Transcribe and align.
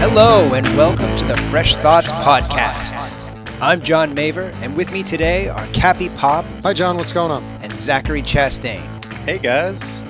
Hello, 0.00 0.54
and 0.54 0.64
welcome 0.76 1.08
to 1.18 1.24
the 1.24 1.36
Fresh 1.50 1.74
Thoughts 1.78 2.12
Podcast. 2.12 3.32
I'm 3.60 3.82
John 3.82 4.14
Maver, 4.14 4.52
and 4.62 4.76
with 4.76 4.92
me 4.92 5.02
today 5.02 5.48
are 5.48 5.66
Cappy 5.68 6.08
Popp 6.10 6.44
Hi, 6.62 6.72
John. 6.72 6.96
What's 6.96 7.12
going 7.12 7.32
on? 7.32 7.42
and 7.62 7.72
Zachary 7.80 8.22
Chastain. 8.22 8.80
Hey 9.24 9.38
guys. 9.38 10.00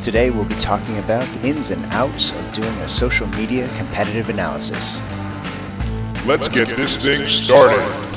Today 0.00 0.30
we'll 0.30 0.44
be 0.44 0.54
talking 0.54 0.96
about 0.98 1.24
the 1.24 1.48
ins 1.48 1.70
and 1.70 1.84
outs 1.86 2.30
of 2.32 2.52
doing 2.52 2.72
a 2.78 2.86
social 2.88 3.26
media 3.30 3.66
competitive 3.76 4.28
analysis. 4.28 5.02
Let's 6.24 6.46
get 6.46 6.68
this 6.76 6.96
thing 7.02 7.22
started. 7.22 8.16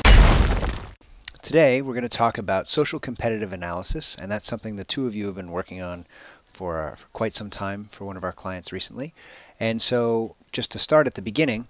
Today 1.42 1.82
we're 1.82 1.94
going 1.94 2.02
to 2.04 2.08
talk 2.08 2.38
about 2.38 2.68
social 2.68 3.00
competitive 3.00 3.52
analysis, 3.52 4.16
and 4.20 4.30
that's 4.30 4.46
something 4.46 4.76
the 4.76 4.84
two 4.84 5.08
of 5.08 5.16
you 5.16 5.26
have 5.26 5.34
been 5.34 5.50
working 5.50 5.82
on 5.82 6.06
for, 6.52 6.80
uh, 6.80 6.94
for 6.94 7.06
quite 7.12 7.34
some 7.34 7.50
time 7.50 7.88
for 7.90 8.04
one 8.04 8.16
of 8.16 8.22
our 8.22 8.32
clients 8.32 8.72
recently. 8.72 9.12
And 9.58 9.82
so, 9.82 10.36
just 10.52 10.70
to 10.72 10.78
start 10.78 11.06
at 11.06 11.14
the 11.14 11.22
beginning, 11.22 11.68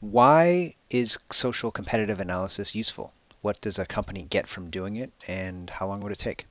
why 0.00 0.74
is 0.90 1.18
social 1.30 1.70
competitive 1.70 2.20
analysis 2.20 2.74
useful? 2.74 3.12
What 3.40 3.60
does 3.60 3.78
a 3.78 3.86
company 3.86 4.26
get 4.28 4.46
from 4.46 4.70
doing 4.70 4.96
it, 4.96 5.10
and 5.26 5.68
how 5.70 5.88
long 5.88 6.00
would 6.00 6.12
it 6.12 6.18
take? 6.18 6.46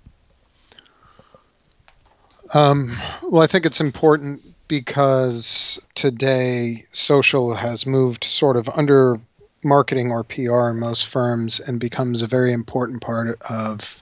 Um, 2.54 2.98
well, 3.24 3.42
I 3.42 3.48
think 3.48 3.66
it's 3.66 3.80
important 3.80 4.42
because 4.68 5.80
today 5.96 6.86
social 6.92 7.56
has 7.56 7.86
moved 7.86 8.24
sort 8.24 8.58
of 8.58 8.70
under 8.70 9.18
marketing 9.64 10.12
or 10.12 10.24
PR 10.24 10.70
in 10.70 10.80
most 10.80 11.08
firms 11.08 11.60
and 11.60 11.80
becomes 11.80 12.22
a 12.22 12.28
very 12.28 12.52
important 12.52 13.02
part 13.02 13.42
of 13.44 14.02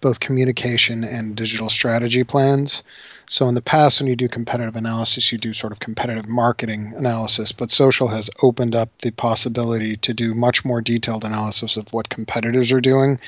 both 0.00 0.20
communication 0.20 1.04
and 1.04 1.36
digital 1.36 1.70
strategy 1.70 2.24
plans. 2.24 2.82
So, 3.28 3.48
in 3.48 3.54
the 3.54 3.62
past, 3.62 4.00
when 4.00 4.08
you 4.08 4.14
do 4.14 4.28
competitive 4.28 4.76
analysis, 4.76 5.32
you 5.32 5.38
do 5.38 5.52
sort 5.52 5.72
of 5.72 5.80
competitive 5.80 6.28
marketing 6.28 6.94
analysis, 6.96 7.50
but 7.50 7.72
social 7.72 8.08
has 8.08 8.30
opened 8.42 8.74
up 8.74 8.88
the 9.02 9.10
possibility 9.10 9.96
to 9.98 10.14
do 10.14 10.34
much 10.34 10.64
more 10.64 10.80
detailed 10.80 11.24
analysis 11.24 11.76
of 11.76 11.92
what 11.92 12.08
competitors 12.08 12.70
are 12.70 12.80
doing 12.80 13.18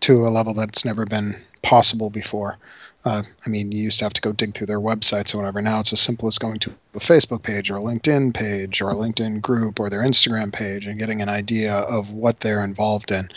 to 0.00 0.26
a 0.26 0.30
level 0.30 0.54
that's 0.54 0.84
never 0.84 1.04
been 1.04 1.34
possible 1.62 2.10
before. 2.10 2.58
Uh, 3.04 3.22
I 3.44 3.48
mean, 3.50 3.70
you 3.70 3.82
used 3.82 3.98
to 3.98 4.06
have 4.06 4.14
to 4.14 4.22
go 4.22 4.32
dig 4.32 4.56
through 4.56 4.68
their 4.68 4.80
websites 4.80 5.34
or 5.34 5.38
whatever. 5.38 5.60
Now 5.60 5.80
it's 5.80 5.92
as 5.92 6.00
simple 6.00 6.26
as 6.26 6.38
going 6.38 6.58
to 6.60 6.72
a 6.94 7.00
Facebook 7.00 7.42
page 7.42 7.70
or 7.70 7.76
a 7.76 7.80
LinkedIn 7.80 8.32
page 8.32 8.80
or 8.80 8.88
a 8.88 8.94
LinkedIn 8.94 9.42
group 9.42 9.78
or 9.78 9.90
their 9.90 10.00
Instagram 10.00 10.50
page 10.50 10.86
and 10.86 10.98
getting 10.98 11.20
an 11.20 11.28
idea 11.28 11.74
of 11.74 12.08
what 12.08 12.40
they're 12.40 12.64
involved 12.64 13.10
in. 13.10 13.28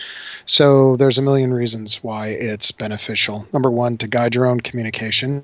So 0.45 0.95
there's 0.95 1.17
a 1.17 1.21
million 1.21 1.53
reasons 1.53 1.99
why 2.01 2.27
it's 2.27 2.71
beneficial. 2.71 3.45
Number 3.51 3.69
one, 3.69 3.97
to 3.97 4.07
guide 4.07 4.35
your 4.35 4.45
own 4.45 4.61
communication. 4.61 5.43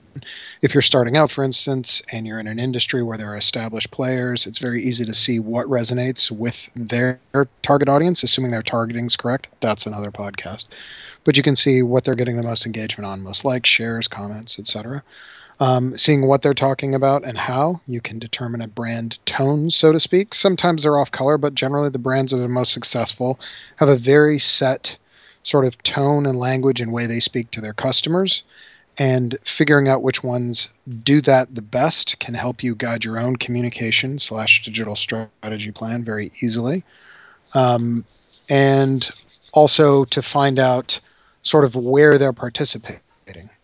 If 0.61 0.73
you're 0.73 0.81
starting 0.81 1.17
out, 1.17 1.29
for 1.29 1.43
instance, 1.43 2.01
and 2.13 2.25
you're 2.25 2.39
in 2.39 2.47
an 2.47 2.59
industry 2.59 3.03
where 3.03 3.17
there 3.17 3.33
are 3.33 3.37
established 3.37 3.91
players, 3.91 4.47
it's 4.47 4.59
very 4.59 4.85
easy 4.85 5.03
to 5.03 5.13
see 5.13 5.39
what 5.39 5.65
resonates 5.67 6.31
with 6.31 6.69
their 6.77 7.19
target 7.61 7.89
audience, 7.89 8.23
assuming 8.23 8.51
their 8.51 8.63
targeting 8.63 9.07
is 9.07 9.17
correct. 9.17 9.47
That's 9.59 9.85
another 9.85 10.11
podcast 10.11 10.67
but 11.23 11.37
you 11.37 11.43
can 11.43 11.55
see 11.55 11.81
what 11.81 12.03
they're 12.03 12.15
getting 12.15 12.35
the 12.35 12.43
most 12.43 12.65
engagement 12.65 13.05
on, 13.05 13.21
most 13.21 13.45
likes, 13.45 13.69
shares, 13.69 14.07
comments, 14.07 14.59
etc. 14.59 15.03
Um, 15.59 15.97
seeing 15.97 16.27
what 16.27 16.41
they're 16.41 16.53
talking 16.53 16.95
about 16.95 17.23
and 17.23 17.37
how, 17.37 17.81
you 17.87 18.01
can 18.01 18.19
determine 18.19 18.61
a 18.61 18.67
brand 18.67 19.19
tone, 19.25 19.69
so 19.69 19.91
to 19.91 19.99
speak. 19.99 20.35
Sometimes 20.35 20.83
they're 20.83 20.99
off 20.99 21.11
color, 21.11 21.37
but 21.37 21.55
generally 21.55 21.89
the 21.89 21.99
brands 21.99 22.31
that 22.31 22.43
are 22.43 22.47
most 22.47 22.73
successful 22.73 23.39
have 23.77 23.89
a 23.89 23.97
very 23.97 24.39
set 24.39 24.97
sort 25.43 25.65
of 25.65 25.81
tone 25.83 26.25
and 26.25 26.39
language 26.39 26.81
and 26.81 26.91
way 26.91 27.05
they 27.05 27.19
speak 27.19 27.51
to 27.51 27.61
their 27.61 27.73
customers. 27.73 28.43
And 28.97 29.37
figuring 29.43 29.87
out 29.87 30.03
which 30.03 30.23
ones 30.23 30.69
do 31.03 31.19
that 31.21 31.55
the 31.55 31.63
best 31.63 32.19
can 32.19 32.35
help 32.35 32.63
you 32.63 32.75
guide 32.75 33.03
your 33.03 33.17
own 33.17 33.37
communication 33.37 34.19
slash 34.19 34.63
digital 34.63 34.95
strategy 34.95 35.71
plan 35.71 36.03
very 36.03 36.31
easily. 36.41 36.83
Um, 37.55 38.05
and 38.49 39.09
also 39.51 40.05
to 40.05 40.21
find 40.21 40.59
out 40.59 40.99
sort 41.43 41.65
of 41.65 41.75
where 41.75 42.17
they're 42.17 42.33
participating. 42.33 42.99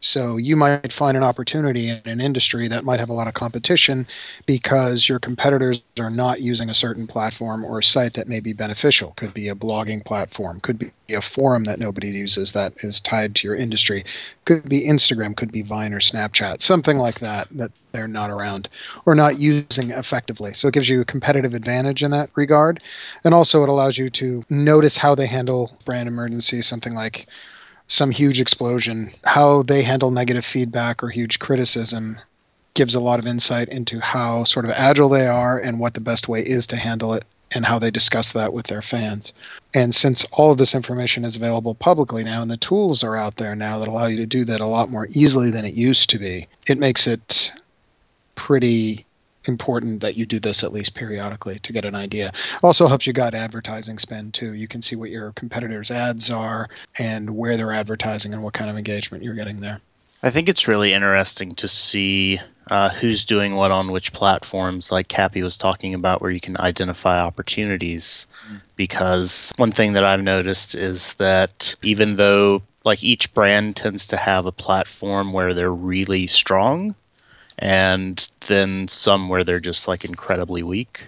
So 0.01 0.37
you 0.37 0.55
might 0.55 0.93
find 0.93 1.17
an 1.17 1.23
opportunity 1.23 1.89
in 1.89 2.01
an 2.05 2.21
industry 2.21 2.69
that 2.69 2.85
might 2.85 3.01
have 3.01 3.09
a 3.09 3.13
lot 3.13 3.27
of 3.27 3.33
competition 3.33 4.07
because 4.45 5.09
your 5.09 5.19
competitors 5.19 5.81
are 5.99 6.09
not 6.09 6.39
using 6.39 6.69
a 6.69 6.73
certain 6.73 7.07
platform 7.07 7.65
or 7.65 7.79
a 7.79 7.83
site 7.83 8.13
that 8.13 8.29
may 8.29 8.39
be 8.39 8.53
beneficial. 8.53 9.13
Could 9.17 9.33
be 9.33 9.49
a 9.49 9.55
blogging 9.55 10.03
platform, 10.05 10.61
could 10.61 10.79
be 10.79 10.91
a 11.09 11.21
forum 11.21 11.65
that 11.65 11.79
nobody 11.79 12.07
uses 12.07 12.53
that 12.53 12.73
is 12.83 13.01
tied 13.01 13.35
to 13.35 13.47
your 13.47 13.55
industry. 13.57 14.05
Could 14.45 14.69
be 14.69 14.87
Instagram, 14.87 15.35
could 15.35 15.51
be 15.51 15.63
Vine 15.63 15.93
or 15.93 15.99
Snapchat, 15.99 16.61
something 16.61 16.97
like 16.97 17.19
that 17.19 17.49
that 17.51 17.71
they're 17.91 18.07
not 18.07 18.29
around 18.29 18.69
or 19.05 19.13
not 19.13 19.39
using 19.39 19.91
effectively. 19.91 20.53
So 20.53 20.69
it 20.69 20.73
gives 20.73 20.87
you 20.87 21.01
a 21.01 21.05
competitive 21.05 21.53
advantage 21.53 22.01
in 22.01 22.11
that 22.11 22.29
regard. 22.35 22.81
And 23.25 23.33
also 23.33 23.63
it 23.63 23.69
allows 23.69 23.97
you 23.97 24.09
to 24.11 24.45
notice 24.49 24.95
how 24.95 25.15
they 25.15 25.27
handle 25.27 25.77
brand 25.83 26.07
emergency, 26.07 26.61
something 26.61 26.93
like 26.93 27.27
some 27.89 28.11
huge 28.11 28.39
explosion, 28.39 29.13
how 29.25 29.63
they 29.63 29.81
handle 29.83 30.11
negative 30.11 30.45
feedback 30.45 31.03
or 31.03 31.09
huge 31.09 31.39
criticism 31.39 32.19
gives 32.75 32.95
a 32.95 32.99
lot 32.99 33.19
of 33.19 33.27
insight 33.27 33.67
into 33.67 33.99
how 33.99 34.43
sort 34.45 34.63
of 34.63 34.71
agile 34.71 35.09
they 35.09 35.27
are 35.27 35.59
and 35.59 35.79
what 35.79 35.95
the 35.95 35.99
best 35.99 36.27
way 36.27 36.41
is 36.41 36.67
to 36.67 36.77
handle 36.77 37.13
it 37.13 37.25
and 37.51 37.65
how 37.65 37.79
they 37.79 37.89
discuss 37.89 38.31
that 38.31 38.53
with 38.53 38.67
their 38.67 38.81
fans. 38.81 39.33
And 39.73 39.93
since 39.93 40.23
all 40.31 40.51
of 40.51 40.59
this 40.59 40.75
information 40.75 41.25
is 41.25 41.35
available 41.35 41.73
publicly 41.73 42.23
now 42.23 42.43
and 42.43 42.51
the 42.51 42.57
tools 42.57 43.03
are 43.03 43.15
out 43.15 43.37
there 43.37 43.55
now 43.55 43.79
that 43.79 43.87
allow 43.87 44.05
you 44.05 44.17
to 44.17 44.25
do 44.27 44.45
that 44.45 44.61
a 44.61 44.65
lot 44.65 44.91
more 44.91 45.07
easily 45.11 45.49
than 45.49 45.65
it 45.65 45.73
used 45.73 46.11
to 46.11 46.19
be, 46.19 46.47
it 46.67 46.77
makes 46.77 47.07
it 47.07 47.51
pretty 48.35 49.05
important 49.49 49.99
that 49.99 50.15
you 50.15 50.25
do 50.25 50.39
this 50.39 50.63
at 50.63 50.71
least 50.71 50.95
periodically 50.95 51.59
to 51.59 51.73
get 51.73 51.83
an 51.83 51.95
idea. 51.95 52.31
Also 52.63 52.87
helps 52.87 53.05
you 53.05 53.11
guide 53.11 53.35
advertising 53.35 53.99
spend 53.99 54.33
too. 54.33 54.53
You 54.53 54.69
can 54.69 54.81
see 54.81 54.95
what 54.95 55.09
your 55.09 55.33
competitors' 55.33 55.91
ads 55.91 56.31
are 56.31 56.69
and 56.97 57.35
where 57.35 57.57
they're 57.57 57.73
advertising 57.73 58.33
and 58.33 58.41
what 58.41 58.53
kind 58.53 58.69
of 58.69 58.77
engagement 58.77 59.23
you're 59.23 59.35
getting 59.35 59.59
there. 59.59 59.81
I 60.23 60.31
think 60.31 60.47
it's 60.47 60.67
really 60.67 60.93
interesting 60.93 61.55
to 61.55 61.67
see 61.67 62.39
uh, 62.69 62.89
who's 62.89 63.25
doing 63.25 63.55
what 63.55 63.71
on 63.71 63.91
which 63.91 64.13
platforms, 64.13 64.91
like 64.91 65.07
Cappy 65.07 65.41
was 65.41 65.57
talking 65.57 65.93
about, 65.93 66.21
where 66.21 66.31
you 66.31 66.41
can 66.41 66.57
identify 66.57 67.19
opportunities. 67.19 68.27
Because 68.75 69.51
one 69.57 69.71
thing 69.71 69.93
that 69.93 70.03
I've 70.03 70.21
noticed 70.21 70.75
is 70.75 71.13
that 71.15 71.75
even 71.81 72.15
though 72.15 72.61
like 72.85 73.03
each 73.03 73.33
brand 73.33 73.75
tends 73.75 74.07
to 74.07 74.17
have 74.17 74.45
a 74.45 74.51
platform 74.51 75.33
where 75.33 75.53
they're 75.53 75.73
really 75.73 76.27
strong, 76.27 76.95
and 77.59 78.27
then 78.47 78.87
some 78.87 79.29
where 79.29 79.43
they're 79.43 79.59
just 79.59 79.87
like 79.87 80.05
incredibly 80.05 80.63
weak. 80.63 81.03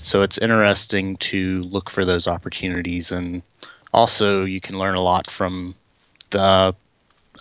So 0.00 0.22
it's 0.22 0.38
interesting 0.38 1.16
to 1.18 1.62
look 1.64 1.90
for 1.90 2.04
those 2.04 2.28
opportunities, 2.28 3.10
and 3.10 3.42
also 3.92 4.44
you 4.44 4.60
can 4.60 4.78
learn 4.78 4.94
a 4.94 5.02
lot 5.02 5.30
from 5.30 5.74
the 6.30 6.74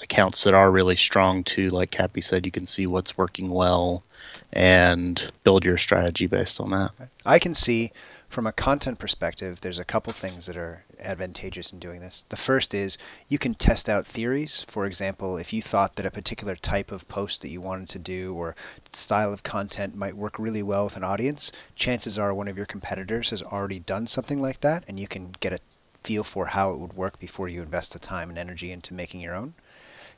accounts 0.01 0.43
that 0.43 0.53
are 0.53 0.71
really 0.71 0.95
strong 0.95 1.43
too. 1.43 1.69
Like 1.69 1.91
Cappy 1.91 2.21
said, 2.21 2.45
you 2.45 2.51
can 2.51 2.65
see 2.65 2.87
what's 2.87 3.17
working 3.17 3.49
well 3.49 4.03
and 4.51 5.31
build 5.43 5.63
your 5.63 5.77
strategy 5.77 6.27
based 6.27 6.59
on 6.59 6.71
that. 6.71 6.91
I 7.25 7.39
can 7.39 7.53
see 7.53 7.91
from 8.35 8.47
a 8.47 8.51
content 8.51 8.99
perspective, 8.99 9.61
there's 9.61 9.79
a 9.79 9.85
couple 9.85 10.11
things 10.11 10.45
that 10.45 10.57
are 10.57 10.83
advantageous 10.99 11.71
in 11.71 11.79
doing 11.79 12.01
this. 12.01 12.25
The 12.27 12.35
first 12.35 12.73
is 12.73 12.97
you 13.29 13.39
can 13.39 13.53
test 13.53 13.87
out 13.87 14.05
theories. 14.05 14.65
For 14.67 14.85
example, 14.85 15.37
if 15.37 15.53
you 15.53 15.61
thought 15.61 15.95
that 15.95 16.05
a 16.05 16.11
particular 16.11 16.57
type 16.57 16.91
of 16.91 17.07
post 17.07 17.41
that 17.43 17.49
you 17.49 17.61
wanted 17.61 17.87
to 17.87 17.99
do 17.99 18.33
or 18.33 18.57
style 18.91 19.31
of 19.31 19.43
content 19.43 19.95
might 19.95 20.17
work 20.17 20.37
really 20.37 20.61
well 20.61 20.83
with 20.83 20.97
an 20.97 21.03
audience, 21.05 21.53
chances 21.77 22.19
are 22.19 22.33
one 22.33 22.49
of 22.49 22.57
your 22.57 22.65
competitors 22.65 23.29
has 23.29 23.41
already 23.41 23.79
done 23.79 24.05
something 24.05 24.41
like 24.41 24.59
that, 24.59 24.83
and 24.85 24.99
you 24.99 25.07
can 25.07 25.33
get 25.39 25.53
a 25.53 25.59
feel 26.03 26.25
for 26.25 26.47
how 26.47 26.73
it 26.73 26.77
would 26.77 26.91
work 26.91 27.17
before 27.17 27.47
you 27.47 27.61
invest 27.61 27.93
the 27.93 27.99
time 27.99 28.27
and 28.27 28.37
energy 28.37 28.69
into 28.69 28.93
making 28.93 29.21
your 29.21 29.33
own. 29.33 29.53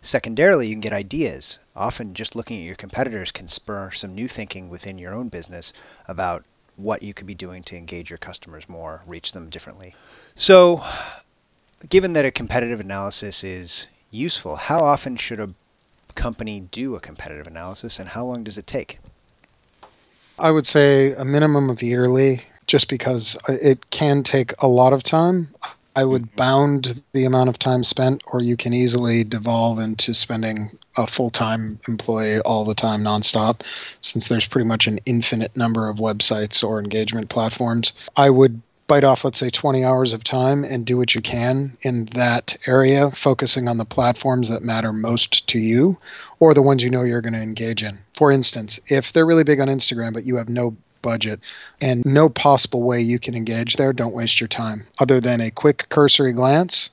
Secondarily, 0.01 0.65
you 0.65 0.73
can 0.73 0.81
get 0.81 0.91
ideas. 0.91 1.59
Often, 1.75 2.15
just 2.15 2.35
looking 2.35 2.57
at 2.57 2.65
your 2.65 2.73
competitors 2.73 3.31
can 3.31 3.47
spur 3.47 3.91
some 3.91 4.15
new 4.15 4.27
thinking 4.27 4.69
within 4.69 4.97
your 4.97 5.13
own 5.13 5.29
business 5.29 5.71
about 6.07 6.43
what 6.77 7.03
you 7.03 7.13
could 7.13 7.27
be 7.27 7.35
doing 7.35 7.63
to 7.63 7.75
engage 7.75 8.09
your 8.09 8.17
customers 8.17 8.69
more, 8.69 9.01
reach 9.05 9.33
them 9.33 9.49
differently. 9.49 9.93
So, 10.35 10.83
given 11.89 12.13
that 12.13 12.25
a 12.25 12.31
competitive 12.31 12.79
analysis 12.79 13.43
is 13.43 13.87
useful, 14.11 14.55
how 14.55 14.79
often 14.79 15.17
should 15.17 15.39
a 15.39 15.53
company 16.15 16.61
do 16.71 16.95
a 16.95 16.99
competitive 16.99 17.47
analysis 17.47 17.99
and 17.99 18.07
how 18.07 18.25
long 18.25 18.43
does 18.43 18.57
it 18.57 18.67
take? 18.67 18.99
I 20.39 20.51
would 20.51 20.67
say 20.67 21.13
a 21.13 21.25
minimum 21.25 21.69
of 21.69 21.81
yearly, 21.81 22.43
just 22.67 22.89
because 22.89 23.35
it 23.47 23.89
can 23.89 24.23
take 24.23 24.53
a 24.59 24.67
lot 24.67 24.93
of 24.93 25.01
time. 25.01 25.53
I 25.97 26.05
would 26.05 26.27
mm-hmm. 26.27 26.37
bound 26.37 27.03
the 27.13 27.25
amount 27.25 27.49
of 27.49 27.57
time 27.57 27.83
spent, 27.83 28.21
or 28.27 28.39
you 28.39 28.55
can 28.55 28.71
easily 28.71 29.23
devolve 29.23 29.79
into 29.79 30.13
spending 30.13 30.69
a 30.95 31.07
full 31.07 31.31
time 31.31 31.79
employee 31.87 32.39
all 32.41 32.65
the 32.65 32.75
time, 32.75 33.01
nonstop, 33.01 33.61
since 34.03 34.27
there's 34.27 34.45
pretty 34.45 34.67
much 34.67 34.85
an 34.85 34.99
infinite 35.07 35.57
number 35.57 35.89
of 35.89 35.97
websites 35.97 36.63
or 36.63 36.79
engagement 36.79 37.29
platforms. 37.29 37.93
I 38.15 38.29
would 38.29 38.61
bite 38.85 39.05
off, 39.05 39.25
let's 39.25 39.39
say, 39.39 39.49
20 39.49 39.83
hours 39.83 40.13
of 40.13 40.23
time 40.23 40.63
and 40.63 40.85
do 40.85 40.97
what 40.97 41.15
you 41.15 41.21
can 41.21 41.75
in 41.81 42.05
that 42.13 42.55
area, 42.67 43.09
focusing 43.09 43.67
on 43.67 43.79
the 43.79 43.83
platforms 43.83 44.49
that 44.49 44.61
matter 44.61 44.93
most 44.93 45.47
to 45.47 45.57
you 45.57 45.97
or 46.39 46.53
the 46.53 46.61
ones 46.61 46.83
you 46.83 46.91
know 46.91 47.01
you're 47.01 47.21
going 47.21 47.33
to 47.33 47.41
engage 47.41 47.81
in. 47.81 47.97
For 48.15 48.31
instance, 48.31 48.79
if 48.87 49.13
they're 49.13 49.25
really 49.25 49.43
big 49.43 49.59
on 49.59 49.67
Instagram, 49.67 50.13
but 50.13 50.25
you 50.25 50.35
have 50.35 50.47
no 50.47 50.77
budget 51.01 51.39
and 51.81 52.05
no 52.05 52.29
possible 52.29 52.83
way 52.83 53.01
you 53.01 53.19
can 53.19 53.35
engage 53.35 53.75
there, 53.75 53.93
don't 53.93 54.13
waste 54.13 54.39
your 54.39 54.47
time. 54.47 54.87
Other 54.99 55.19
than 55.19 55.41
a 55.41 55.51
quick 55.51 55.87
cursory 55.89 56.33
glance, 56.33 56.89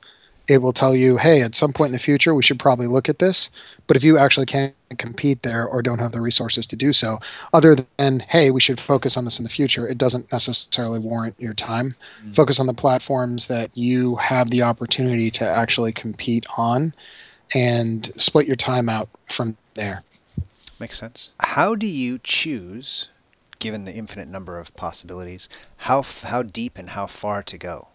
it 0.47 0.59
will 0.59 0.75
tell 0.75 0.95
you, 0.95 1.17
hey, 1.17 1.41
at 1.41 1.55
some 1.55 1.73
point 1.73 1.89
in 1.89 1.95
the 1.95 1.99
future, 1.99 2.35
we 2.35 2.43
should 2.43 2.59
probably 2.59 2.87
look 2.87 3.09
at 3.09 3.19
this. 3.19 3.49
But 3.87 3.97
if 3.97 4.05
you 4.05 4.19
actually 4.19 4.47
can't 4.47 4.75
compete 4.99 5.43
there 5.43 5.67
or 5.67 5.81
don't 5.81 5.99
have 5.99 6.13
the 6.13 6.21
resources 6.21 6.67
to 6.67 6.77
do 6.77 6.93
so, 6.93 7.19
other 7.55 7.77
than, 7.97 8.21
hey, 8.21 8.51
we 8.51 8.61
should 8.61 8.79
focus 8.79 9.17
on 9.17 9.25
this 9.25 9.39
in 9.39 9.45
the 9.45 9.51
future, 9.51 9.89
it 9.89 9.97
doesn't 9.97 10.31
necessarily 10.31 10.99
warrant 10.99 11.41
your 11.41 11.55
time. 11.55 11.97
Mm-hmm. 12.21 12.35
Focus 12.35 12.61
on 12.61 12.67
the 12.67 12.75
platforms 12.75 13.47
that 13.47 13.71
you 13.75 14.17
have 14.17 14.51
the 14.51 14.63
opportunity 14.63 15.31
to 15.31 15.49
actually 15.49 15.93
compete 15.93 16.45
on 16.59 16.93
and 17.55 18.13
split 18.19 18.47
your 18.47 18.57
time 18.57 18.89
out 18.89 19.09
from 19.31 19.57
there. 19.75 20.03
Makes 20.79 20.99
sense. 20.99 21.31
How 21.41 21.75
do 21.75 21.87
you 21.87 22.19
choose, 22.23 23.09
given 23.65 23.87
the 23.87 23.95
infinite 23.95 24.29
number 24.29 24.59
of 24.59 24.77
possibilities, 24.77 25.49
how, 25.79 26.03
how 26.03 26.43
deep 26.43 26.77
and 26.77 26.91
how 26.91 27.07
far 27.07 27.43
to 27.43 27.57
go? 27.57 27.89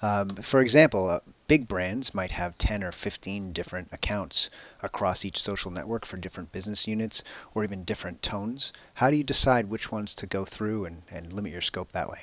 Um, 0.00 0.30
for 0.36 0.62
example, 0.62 1.10
uh, 1.10 1.20
big 1.46 1.68
brands 1.68 2.14
might 2.14 2.30
have 2.30 2.56
10 2.56 2.82
or 2.82 2.90
15 2.90 3.52
different 3.52 3.88
accounts 3.92 4.48
across 4.82 5.26
each 5.26 5.38
social 5.38 5.70
network 5.70 6.06
for 6.06 6.16
different 6.16 6.52
business 6.52 6.88
units 6.88 7.22
or 7.54 7.64
even 7.64 7.84
different 7.84 8.22
tones. 8.22 8.72
How 8.94 9.10
do 9.10 9.16
you 9.16 9.22
decide 9.22 9.68
which 9.68 9.92
ones 9.92 10.14
to 10.14 10.26
go 10.26 10.46
through 10.46 10.86
and, 10.86 11.02
and 11.10 11.34
limit 11.34 11.52
your 11.52 11.60
scope 11.60 11.92
that 11.92 12.08
way? 12.08 12.20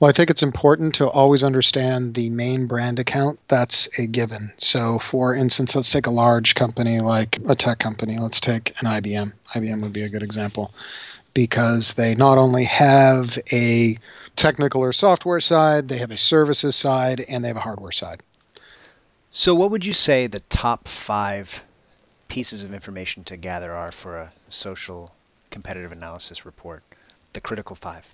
Well, 0.00 0.08
I 0.08 0.12
think 0.12 0.30
it's 0.30 0.42
important 0.42 0.96
to 0.96 1.06
always 1.06 1.44
understand 1.44 2.14
the 2.16 2.28
main 2.28 2.66
brand 2.66 2.98
account. 2.98 3.38
That's 3.46 3.88
a 3.98 4.08
given. 4.08 4.52
So, 4.56 4.98
for 4.98 5.32
instance, 5.32 5.76
let's 5.76 5.92
take 5.92 6.08
a 6.08 6.10
large 6.10 6.56
company 6.56 7.00
like 7.00 7.38
a 7.46 7.54
tech 7.54 7.78
company. 7.78 8.18
Let's 8.18 8.40
take 8.40 8.70
an 8.80 8.88
IBM. 8.88 9.32
IBM 9.54 9.80
would 9.80 9.92
be 9.92 10.02
a 10.02 10.08
good 10.08 10.24
example 10.24 10.74
because 11.34 11.94
they 11.94 12.14
not 12.14 12.38
only 12.38 12.64
have 12.64 13.38
a 13.52 13.98
technical 14.36 14.82
or 14.82 14.92
software 14.92 15.40
side, 15.40 15.88
they 15.88 15.98
have 15.98 16.10
a 16.10 16.16
services 16.16 16.76
side, 16.76 17.24
and 17.28 17.42
they 17.42 17.48
have 17.48 17.56
a 17.56 17.60
hardware 17.60 17.92
side. 17.92 18.22
So, 19.30 19.54
what 19.54 19.70
would 19.70 19.84
you 19.84 19.92
say 19.92 20.26
the 20.26 20.40
top 20.40 20.86
five 20.86 21.62
pieces 22.28 22.64
of 22.64 22.74
information 22.74 23.24
to 23.24 23.36
gather 23.36 23.72
are 23.72 23.92
for 23.92 24.18
a 24.18 24.32
social 24.48 25.12
competitive 25.50 25.92
analysis 25.92 26.44
report? 26.44 26.82
The 27.32 27.40
critical 27.40 27.76
five. 27.76 28.04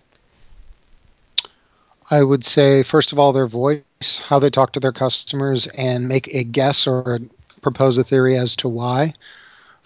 I 2.10 2.22
would 2.22 2.44
say, 2.44 2.82
first 2.82 3.12
of 3.12 3.18
all, 3.18 3.32
their 3.32 3.46
voice, 3.46 3.82
how 4.24 4.38
they 4.38 4.48
talk 4.48 4.72
to 4.72 4.80
their 4.80 4.92
customers, 4.92 5.66
and 5.74 6.08
make 6.08 6.28
a 6.28 6.44
guess 6.44 6.86
or 6.86 7.18
propose 7.60 7.98
a 7.98 8.04
theory 8.04 8.36
as 8.38 8.56
to 8.56 8.68
why. 8.68 9.14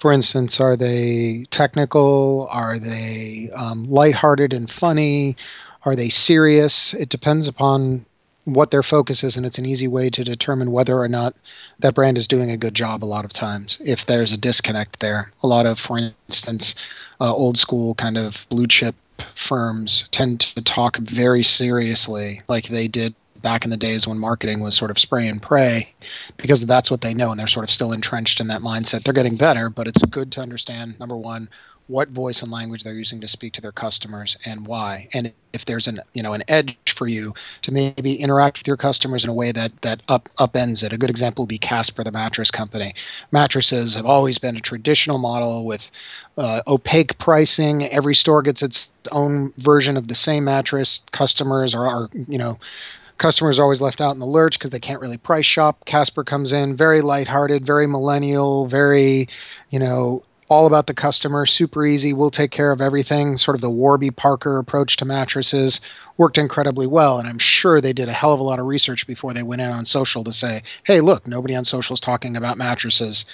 For 0.02 0.12
instance, 0.12 0.58
are 0.58 0.74
they 0.74 1.46
technical? 1.52 2.48
Are 2.50 2.76
they 2.76 3.50
um, 3.54 3.88
lighthearted 3.88 4.52
and 4.52 4.68
funny? 4.68 5.36
Are 5.84 5.94
they 5.94 6.08
serious? 6.08 6.92
It 6.94 7.08
depends 7.08 7.46
upon 7.46 8.04
what 8.42 8.72
their 8.72 8.82
focus 8.82 9.22
is, 9.22 9.36
and 9.36 9.46
it's 9.46 9.58
an 9.58 9.64
easy 9.64 9.86
way 9.86 10.10
to 10.10 10.24
determine 10.24 10.72
whether 10.72 10.98
or 10.98 11.06
not 11.06 11.36
that 11.78 11.94
brand 11.94 12.18
is 12.18 12.26
doing 12.26 12.50
a 12.50 12.56
good 12.56 12.74
job 12.74 13.04
a 13.04 13.06
lot 13.06 13.24
of 13.24 13.32
times. 13.32 13.78
If 13.80 14.04
there's 14.04 14.32
a 14.32 14.36
disconnect 14.36 14.98
there, 14.98 15.30
a 15.40 15.46
lot 15.46 15.66
of, 15.66 15.78
for 15.78 15.98
instance, 16.28 16.74
uh, 17.20 17.32
old 17.32 17.56
school 17.56 17.94
kind 17.94 18.18
of 18.18 18.44
blue 18.48 18.66
chip 18.66 18.96
firms 19.36 20.08
tend 20.10 20.40
to 20.40 20.62
talk 20.62 20.96
very 20.96 21.44
seriously, 21.44 22.42
like 22.48 22.66
they 22.66 22.88
did 22.88 23.14
back 23.42 23.64
in 23.64 23.70
the 23.70 23.76
days 23.76 24.06
when 24.06 24.18
marketing 24.18 24.60
was 24.60 24.76
sort 24.76 24.90
of 24.90 24.98
spray 24.98 25.28
and 25.28 25.42
pray, 25.42 25.92
because 26.36 26.64
that's 26.64 26.90
what 26.90 27.00
they 27.00 27.14
know, 27.14 27.30
and 27.30 27.38
they're 27.38 27.48
sort 27.48 27.64
of 27.64 27.70
still 27.70 27.92
entrenched 27.92 28.40
in 28.40 28.48
that 28.48 28.62
mindset. 28.62 29.04
They're 29.04 29.14
getting 29.14 29.36
better, 29.36 29.68
but 29.68 29.86
it's 29.86 29.98
good 30.06 30.32
to 30.32 30.40
understand 30.40 30.98
number 30.98 31.16
one 31.16 31.48
what 31.88 32.08
voice 32.08 32.42
and 32.42 32.50
language 32.50 32.84
they're 32.84 32.94
using 32.94 33.20
to 33.20 33.28
speak 33.28 33.52
to 33.52 33.60
their 33.60 33.72
customers 33.72 34.36
and 34.44 34.66
why. 34.66 35.08
And 35.12 35.32
if 35.52 35.64
there's 35.64 35.86
an 35.86 36.00
you 36.14 36.22
know 36.22 36.32
an 36.32 36.42
edge 36.48 36.76
for 36.96 37.06
you 37.06 37.34
to 37.62 37.72
maybe 37.72 38.14
interact 38.14 38.58
with 38.58 38.66
your 38.66 38.76
customers 38.76 39.24
in 39.24 39.30
a 39.30 39.34
way 39.34 39.52
that 39.52 39.72
that 39.82 40.02
up 40.08 40.28
upends 40.38 40.82
it. 40.82 40.92
A 40.92 40.98
good 40.98 41.10
example 41.10 41.42
would 41.42 41.48
be 41.48 41.58
casper 41.58 42.02
the 42.02 42.12
mattress 42.12 42.50
company. 42.50 42.94
Mattresses 43.30 43.94
have 43.94 44.06
always 44.06 44.38
been 44.38 44.56
a 44.56 44.60
traditional 44.60 45.18
model 45.18 45.66
with 45.66 45.82
uh, 46.38 46.62
opaque 46.66 47.18
pricing. 47.18 47.84
Every 47.84 48.14
store 48.14 48.42
gets 48.42 48.62
its 48.62 48.88
own 49.10 49.52
version 49.58 49.96
of 49.96 50.08
the 50.08 50.14
same 50.14 50.44
mattress. 50.44 51.00
Customers 51.12 51.74
are, 51.74 51.86
are 51.86 52.08
you 52.28 52.38
know 52.38 52.58
customers 53.22 53.56
are 53.56 53.62
always 53.62 53.80
left 53.80 54.00
out 54.00 54.10
in 54.10 54.18
the 54.18 54.26
lurch 54.26 54.58
because 54.58 54.72
they 54.72 54.80
can't 54.80 55.00
really 55.00 55.16
price 55.16 55.46
shop. 55.46 55.84
Casper 55.84 56.24
comes 56.24 56.50
in 56.52 56.76
very 56.76 57.00
lighthearted, 57.00 57.64
very 57.64 57.86
millennial, 57.86 58.66
very, 58.66 59.28
you 59.70 59.78
know, 59.78 60.24
all 60.48 60.66
about 60.66 60.88
the 60.88 60.92
customer, 60.92 61.46
super 61.46 61.86
easy, 61.86 62.12
we'll 62.12 62.32
take 62.32 62.50
care 62.50 62.72
of 62.72 62.80
everything. 62.80 63.38
Sort 63.38 63.54
of 63.54 63.60
the 63.60 63.70
Warby 63.70 64.10
Parker 64.10 64.58
approach 64.58 64.96
to 64.96 65.04
mattresses 65.04 65.80
worked 66.18 66.36
incredibly 66.36 66.86
well. 66.88 67.20
And 67.20 67.28
I'm 67.28 67.38
sure 67.38 67.80
they 67.80 67.92
did 67.92 68.08
a 68.08 68.12
hell 68.12 68.32
of 68.32 68.40
a 68.40 68.42
lot 68.42 68.58
of 68.58 68.66
research 68.66 69.06
before 69.06 69.32
they 69.32 69.44
went 69.44 69.62
in 69.62 69.70
on 69.70 69.86
social 69.86 70.24
to 70.24 70.32
say, 70.32 70.64
hey, 70.82 71.00
look, 71.00 71.24
nobody 71.24 71.54
on 71.54 71.64
social 71.64 71.94
is 71.94 72.00
talking 72.00 72.36
about 72.36 72.58
mattresses. 72.58 73.24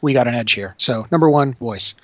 We 0.00 0.12
got 0.12 0.28
an 0.28 0.34
edge 0.34 0.52
here. 0.52 0.76
So, 0.78 1.06
number 1.10 1.28
one, 1.28 1.54
voice. 1.54 1.94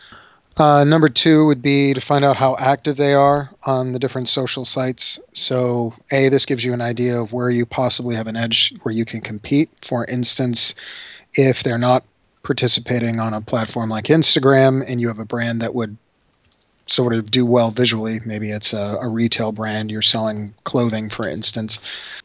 Uh, 0.56 0.84
number 0.84 1.08
two 1.08 1.46
would 1.46 1.62
be 1.62 1.94
to 1.94 2.00
find 2.00 2.24
out 2.24 2.36
how 2.36 2.56
active 2.58 2.96
they 2.96 3.14
are 3.14 3.50
on 3.64 3.92
the 3.92 3.98
different 3.98 4.28
social 4.28 4.64
sites. 4.64 5.18
So, 5.32 5.94
A, 6.10 6.28
this 6.28 6.44
gives 6.44 6.64
you 6.64 6.72
an 6.72 6.80
idea 6.80 7.20
of 7.20 7.32
where 7.32 7.50
you 7.50 7.64
possibly 7.64 8.16
have 8.16 8.26
an 8.26 8.36
edge 8.36 8.74
where 8.82 8.94
you 8.94 9.04
can 9.04 9.20
compete. 9.20 9.70
For 9.86 10.04
instance, 10.04 10.74
if 11.34 11.62
they're 11.62 11.78
not 11.78 12.04
participating 12.42 13.20
on 13.20 13.32
a 13.32 13.40
platform 13.40 13.90
like 13.90 14.06
Instagram 14.06 14.84
and 14.86 15.00
you 15.00 15.08
have 15.08 15.18
a 15.18 15.24
brand 15.24 15.60
that 15.62 15.74
would 15.74 15.96
sort 16.86 17.12
of 17.12 17.30
do 17.30 17.46
well 17.46 17.70
visually, 17.70 18.20
maybe 18.24 18.50
it's 18.50 18.72
a, 18.72 18.98
a, 19.00 19.08
retail 19.08 19.52
brand, 19.52 19.90
you're 19.90 20.02
selling 20.02 20.52
clothing, 20.64 21.08
for 21.08 21.28
instance, 21.28 21.78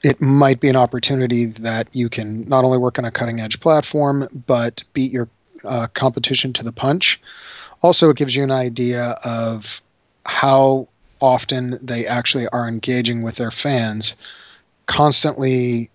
it 0.04 0.20
might 0.20 0.60
be 0.60 0.70
an 0.70 0.76
opportunity 0.76 1.46
that 1.46 1.88
you 1.94 2.10
can 2.10 2.48
not 2.50 2.64
only 2.64 2.80
work 2.80 2.98
on 2.98 3.06
a 3.06 3.12
cutting 3.12 3.40
edge 3.40 3.60
platform, 3.60 4.28
but 4.48 4.84
beat 4.94 5.12
your 5.12 5.30
uh, 5.64 5.88
competition 5.94 6.52
to 6.54 6.64
the 6.64 6.72
punch. 6.72 7.22
Also, 7.86 8.10
it 8.10 8.18
gives 8.18 8.36
you 8.36 8.42
an 8.42 8.50
idea 8.50 9.10
of 9.24 9.80
how 10.24 10.88
often 11.22 11.78
they 11.84 12.08
actually 12.08 12.48
are 12.48 12.68
engaging 12.68 13.22
with 13.22 13.36
their 13.36 13.52
fans, 13.52 14.16
constantly 14.88 15.92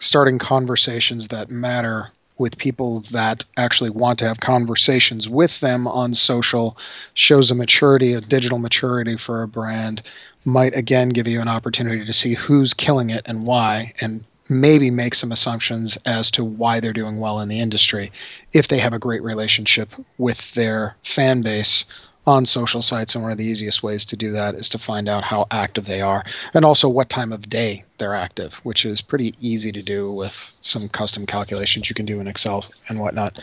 starting 0.00 0.38
conversations 0.38 1.28
that 1.28 1.50
matter 1.50 2.10
with 2.38 2.56
people 2.56 3.04
that 3.12 3.44
actually 3.58 3.90
want 3.90 4.18
to 4.18 4.26
have 4.26 4.40
conversations 4.40 5.28
with 5.28 5.60
them 5.60 5.86
on 5.86 6.14
social 6.14 6.78
shows 7.12 7.50
a 7.50 7.54
maturity, 7.54 8.14
a 8.14 8.22
digital 8.22 8.56
maturity 8.56 9.18
for 9.18 9.42
a 9.42 9.46
brand, 9.46 10.00
might 10.46 10.74
again 10.74 11.10
give 11.10 11.28
you 11.28 11.42
an 11.42 11.48
opportunity 11.48 12.06
to 12.06 12.12
see 12.14 12.32
who's 12.32 12.72
killing 12.72 13.10
it 13.10 13.20
and 13.26 13.44
why, 13.44 13.92
and 14.00 14.24
maybe 14.48 14.90
make 14.90 15.14
some 15.14 15.32
assumptions 15.32 15.96
as 16.04 16.30
to 16.32 16.44
why 16.44 16.80
they're 16.80 16.92
doing 16.92 17.18
well 17.18 17.40
in 17.40 17.48
the 17.48 17.60
industry 17.60 18.12
if 18.52 18.68
they 18.68 18.78
have 18.78 18.92
a 18.92 18.98
great 18.98 19.22
relationship 19.22 19.90
with 20.18 20.52
their 20.54 20.96
fan 21.02 21.42
base 21.42 21.84
on 22.26 22.46
social 22.46 22.80
sites, 22.80 23.14
and 23.14 23.22
one 23.22 23.32
of 23.32 23.38
the 23.38 23.44
easiest 23.44 23.82
ways 23.82 24.04
to 24.06 24.16
do 24.16 24.32
that 24.32 24.54
is 24.54 24.68
to 24.70 24.78
find 24.78 25.08
out 25.08 25.24
how 25.24 25.46
active 25.50 25.84
they 25.84 26.00
are 26.00 26.24
and 26.54 26.64
also 26.64 26.88
what 26.88 27.10
time 27.10 27.32
of 27.32 27.50
day 27.50 27.84
they're 27.98 28.14
active, 28.14 28.54
which 28.62 28.86
is 28.86 29.02
pretty 29.02 29.34
easy 29.40 29.70
to 29.72 29.82
do 29.82 30.10
with 30.10 30.34
some 30.60 30.88
custom 30.88 31.26
calculations 31.26 31.88
you 31.88 31.94
can 31.94 32.06
do 32.06 32.20
in 32.20 32.26
Excel 32.26 32.64
and 32.88 32.98
whatnot. 32.98 33.38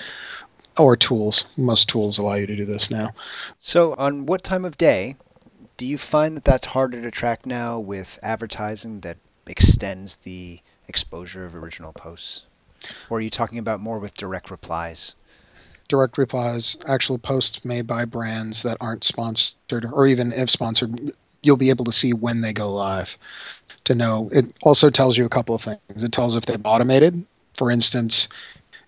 Or 0.78 0.96
tools. 0.96 1.46
Most 1.58 1.90
tools 1.90 2.18
allow 2.18 2.36
you 2.36 2.48
to 2.48 2.56
do 2.56 2.66
this 2.66 2.90
now. 2.90 3.12
So, 3.60 3.94
on 3.96 4.26
what 4.26 4.44
time 4.44 4.64
of 4.64 4.78
day 4.78 5.18
do 5.78 5.86
you 5.86 5.98
find 5.98 6.38
that 6.38 6.46
that's 6.46 6.66
harder 6.66 7.02
to 7.02 7.12
track 7.12 7.46
now 7.46 7.78
with 7.78 8.18
advertising 8.24 9.02
that 9.02 9.18
extends 9.46 10.16
the 10.18 10.62
exposure 10.88 11.46
of 11.46 11.56
original 11.56 11.94
posts? 11.94 12.44
Or 13.10 13.18
are 13.18 13.22
you 13.22 13.30
talking 13.30 13.60
about 13.60 13.80
more 13.80 14.00
with 14.00 14.14
direct 14.16 14.50
replies? 14.50 15.16
direct 15.92 16.18
replies, 16.18 16.78
actual 16.88 17.18
posts 17.18 17.66
made 17.66 17.86
by 17.86 18.06
brands 18.06 18.64
that 18.64 18.78
aren't 18.80 19.04
sponsored, 19.04 19.86
or 19.92 20.08
even 20.08 20.32
if 20.32 20.50
sponsored, 20.50 21.14
you'll 21.44 21.58
be 21.58 21.70
able 21.70 21.84
to 21.84 21.92
see 21.92 22.14
when 22.14 22.40
they 22.40 22.54
go 22.54 22.74
live 22.74 23.10
to 23.84 23.94
know. 23.94 24.30
It 24.32 24.46
also 24.62 24.90
tells 24.90 25.18
you 25.18 25.26
a 25.26 25.30
couple 25.30 25.54
of 25.54 25.62
things. 25.62 26.02
It 26.02 26.14
tells 26.14 26.38
if 26.38 26.46
they've 26.46 26.66
automated. 26.66 27.26
For 27.58 27.70
instance, 27.70 28.30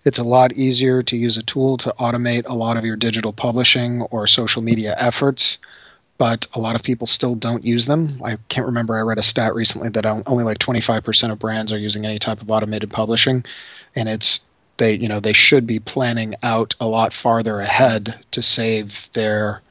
it's 0.04 0.18
a 0.18 0.24
lot 0.24 0.52
easier 0.54 1.02
to 1.02 1.16
use 1.16 1.36
a 1.36 1.42
tool 1.42 1.76
to 1.78 1.94
automate 2.00 2.46
a 2.46 2.54
lot 2.54 2.78
of 2.78 2.86
your 2.86 2.96
digital 2.96 3.34
publishing 3.34 4.00
or 4.00 4.26
social 4.26 4.62
media 4.62 4.94
efforts, 4.98 5.58
but 6.18 6.46
a 6.54 6.60
lot 6.60 6.76
of 6.76 6.82
people 6.82 7.06
still 7.06 7.34
don't 7.34 7.64
use 7.64 7.86
them. 7.86 8.20
I 8.24 8.38
can't 8.48 8.66
remember, 8.66 8.96
I 8.96 9.00
read 9.00 9.18
a 9.18 9.22
stat 9.22 9.54
recently 9.54 9.88
that 9.90 10.06
only 10.06 10.44
like 10.44 10.58
25% 10.58 11.32
of 11.32 11.38
brands 11.38 11.72
are 11.72 11.78
using 11.78 12.04
any 12.04 12.18
type 12.18 12.40
of 12.40 12.50
automated 12.50 12.90
publishing, 12.90 13.44
and 13.94 14.08
it's 14.08 14.40
they 14.76 14.94
you 14.94 15.08
know 15.08 15.20
they 15.20 15.32
should 15.32 15.66
be 15.66 15.78
planning 15.78 16.34
out 16.42 16.74
a 16.80 16.86
lot 16.86 17.12
farther 17.12 17.60
ahead 17.60 18.18
to 18.32 18.42
save 18.42 19.08
their 19.12 19.62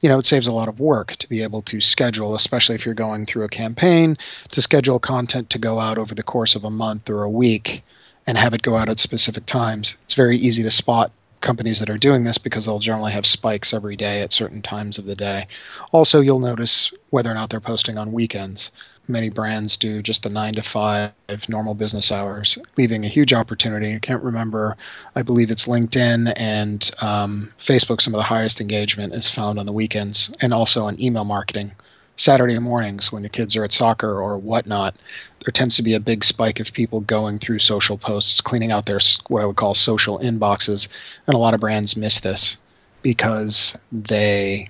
you 0.00 0.08
know 0.08 0.18
it 0.18 0.26
saves 0.26 0.46
a 0.46 0.52
lot 0.52 0.68
of 0.68 0.80
work 0.80 1.16
to 1.16 1.28
be 1.28 1.42
able 1.42 1.62
to 1.62 1.80
schedule 1.80 2.34
especially 2.34 2.74
if 2.74 2.84
you're 2.84 2.94
going 2.94 3.26
through 3.26 3.44
a 3.44 3.48
campaign 3.48 4.16
to 4.50 4.62
schedule 4.62 4.98
content 4.98 5.50
to 5.50 5.58
go 5.58 5.78
out 5.78 5.98
over 5.98 6.14
the 6.14 6.22
course 6.22 6.54
of 6.54 6.64
a 6.64 6.70
month 6.70 7.08
or 7.08 7.22
a 7.22 7.30
week 7.30 7.82
and 8.26 8.36
have 8.36 8.54
it 8.54 8.62
go 8.62 8.76
out 8.76 8.88
at 8.88 8.98
specific 8.98 9.46
times 9.46 9.96
it's 10.04 10.14
very 10.14 10.38
easy 10.38 10.62
to 10.62 10.70
spot 10.70 11.10
companies 11.40 11.78
that 11.78 11.90
are 11.90 11.98
doing 11.98 12.24
this 12.24 12.38
because 12.38 12.66
they'll 12.66 12.78
generally 12.78 13.12
have 13.12 13.26
spikes 13.26 13.72
every 13.72 13.96
day 13.96 14.20
at 14.22 14.32
certain 14.32 14.62
times 14.62 14.98
of 14.98 15.04
the 15.04 15.16
day. 15.16 15.46
Also, 15.92 16.20
you'll 16.20 16.38
notice 16.38 16.92
whether 17.10 17.30
or 17.30 17.34
not 17.34 17.50
they're 17.50 17.60
posting 17.60 17.98
on 17.98 18.12
weekends. 18.12 18.70
Many 19.08 19.28
brands 19.28 19.76
do 19.76 20.02
just 20.02 20.22
the 20.22 20.28
nine 20.28 20.54
to 20.54 20.62
five 20.62 21.12
normal 21.48 21.74
business 21.74 22.12
hours, 22.12 22.58
leaving 22.76 23.04
a 23.04 23.08
huge 23.08 23.32
opportunity. 23.32 23.94
I 23.94 23.98
can't 23.98 24.22
remember, 24.22 24.76
I 25.16 25.22
believe 25.22 25.50
it's 25.50 25.66
LinkedIn 25.66 26.32
and 26.36 26.90
um, 27.00 27.52
Facebook, 27.58 28.00
some 28.00 28.14
of 28.14 28.18
the 28.18 28.24
highest 28.24 28.60
engagement 28.60 29.14
is 29.14 29.28
found 29.28 29.58
on 29.58 29.66
the 29.66 29.72
weekends 29.72 30.30
and 30.40 30.54
also 30.54 30.84
on 30.84 31.00
email 31.00 31.24
marketing. 31.24 31.72
Saturday 32.20 32.58
mornings 32.58 33.10
when 33.10 33.22
the 33.22 33.30
kids 33.30 33.56
are 33.56 33.64
at 33.64 33.72
soccer 33.72 34.20
or 34.20 34.36
whatnot, 34.36 34.94
there 35.42 35.52
tends 35.52 35.76
to 35.76 35.82
be 35.82 35.94
a 35.94 36.00
big 36.00 36.22
spike 36.22 36.60
of 36.60 36.70
people 36.70 37.00
going 37.00 37.38
through 37.38 37.58
social 37.60 37.96
posts, 37.96 38.42
cleaning 38.42 38.70
out 38.70 38.84
their 38.84 39.00
what 39.28 39.40
I 39.40 39.46
would 39.46 39.56
call 39.56 39.74
social 39.74 40.18
inboxes, 40.18 40.86
and 41.26 41.34
a 41.34 41.38
lot 41.38 41.54
of 41.54 41.60
brands 41.60 41.96
miss 41.96 42.20
this 42.20 42.58
because 43.00 43.74
they 43.90 44.68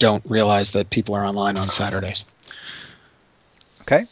don't 0.00 0.24
realize 0.28 0.72
that 0.72 0.90
people 0.90 1.14
are 1.14 1.24
online 1.24 1.56
on 1.56 1.70
Saturdays. 1.70 2.24
Okay. 3.82 4.06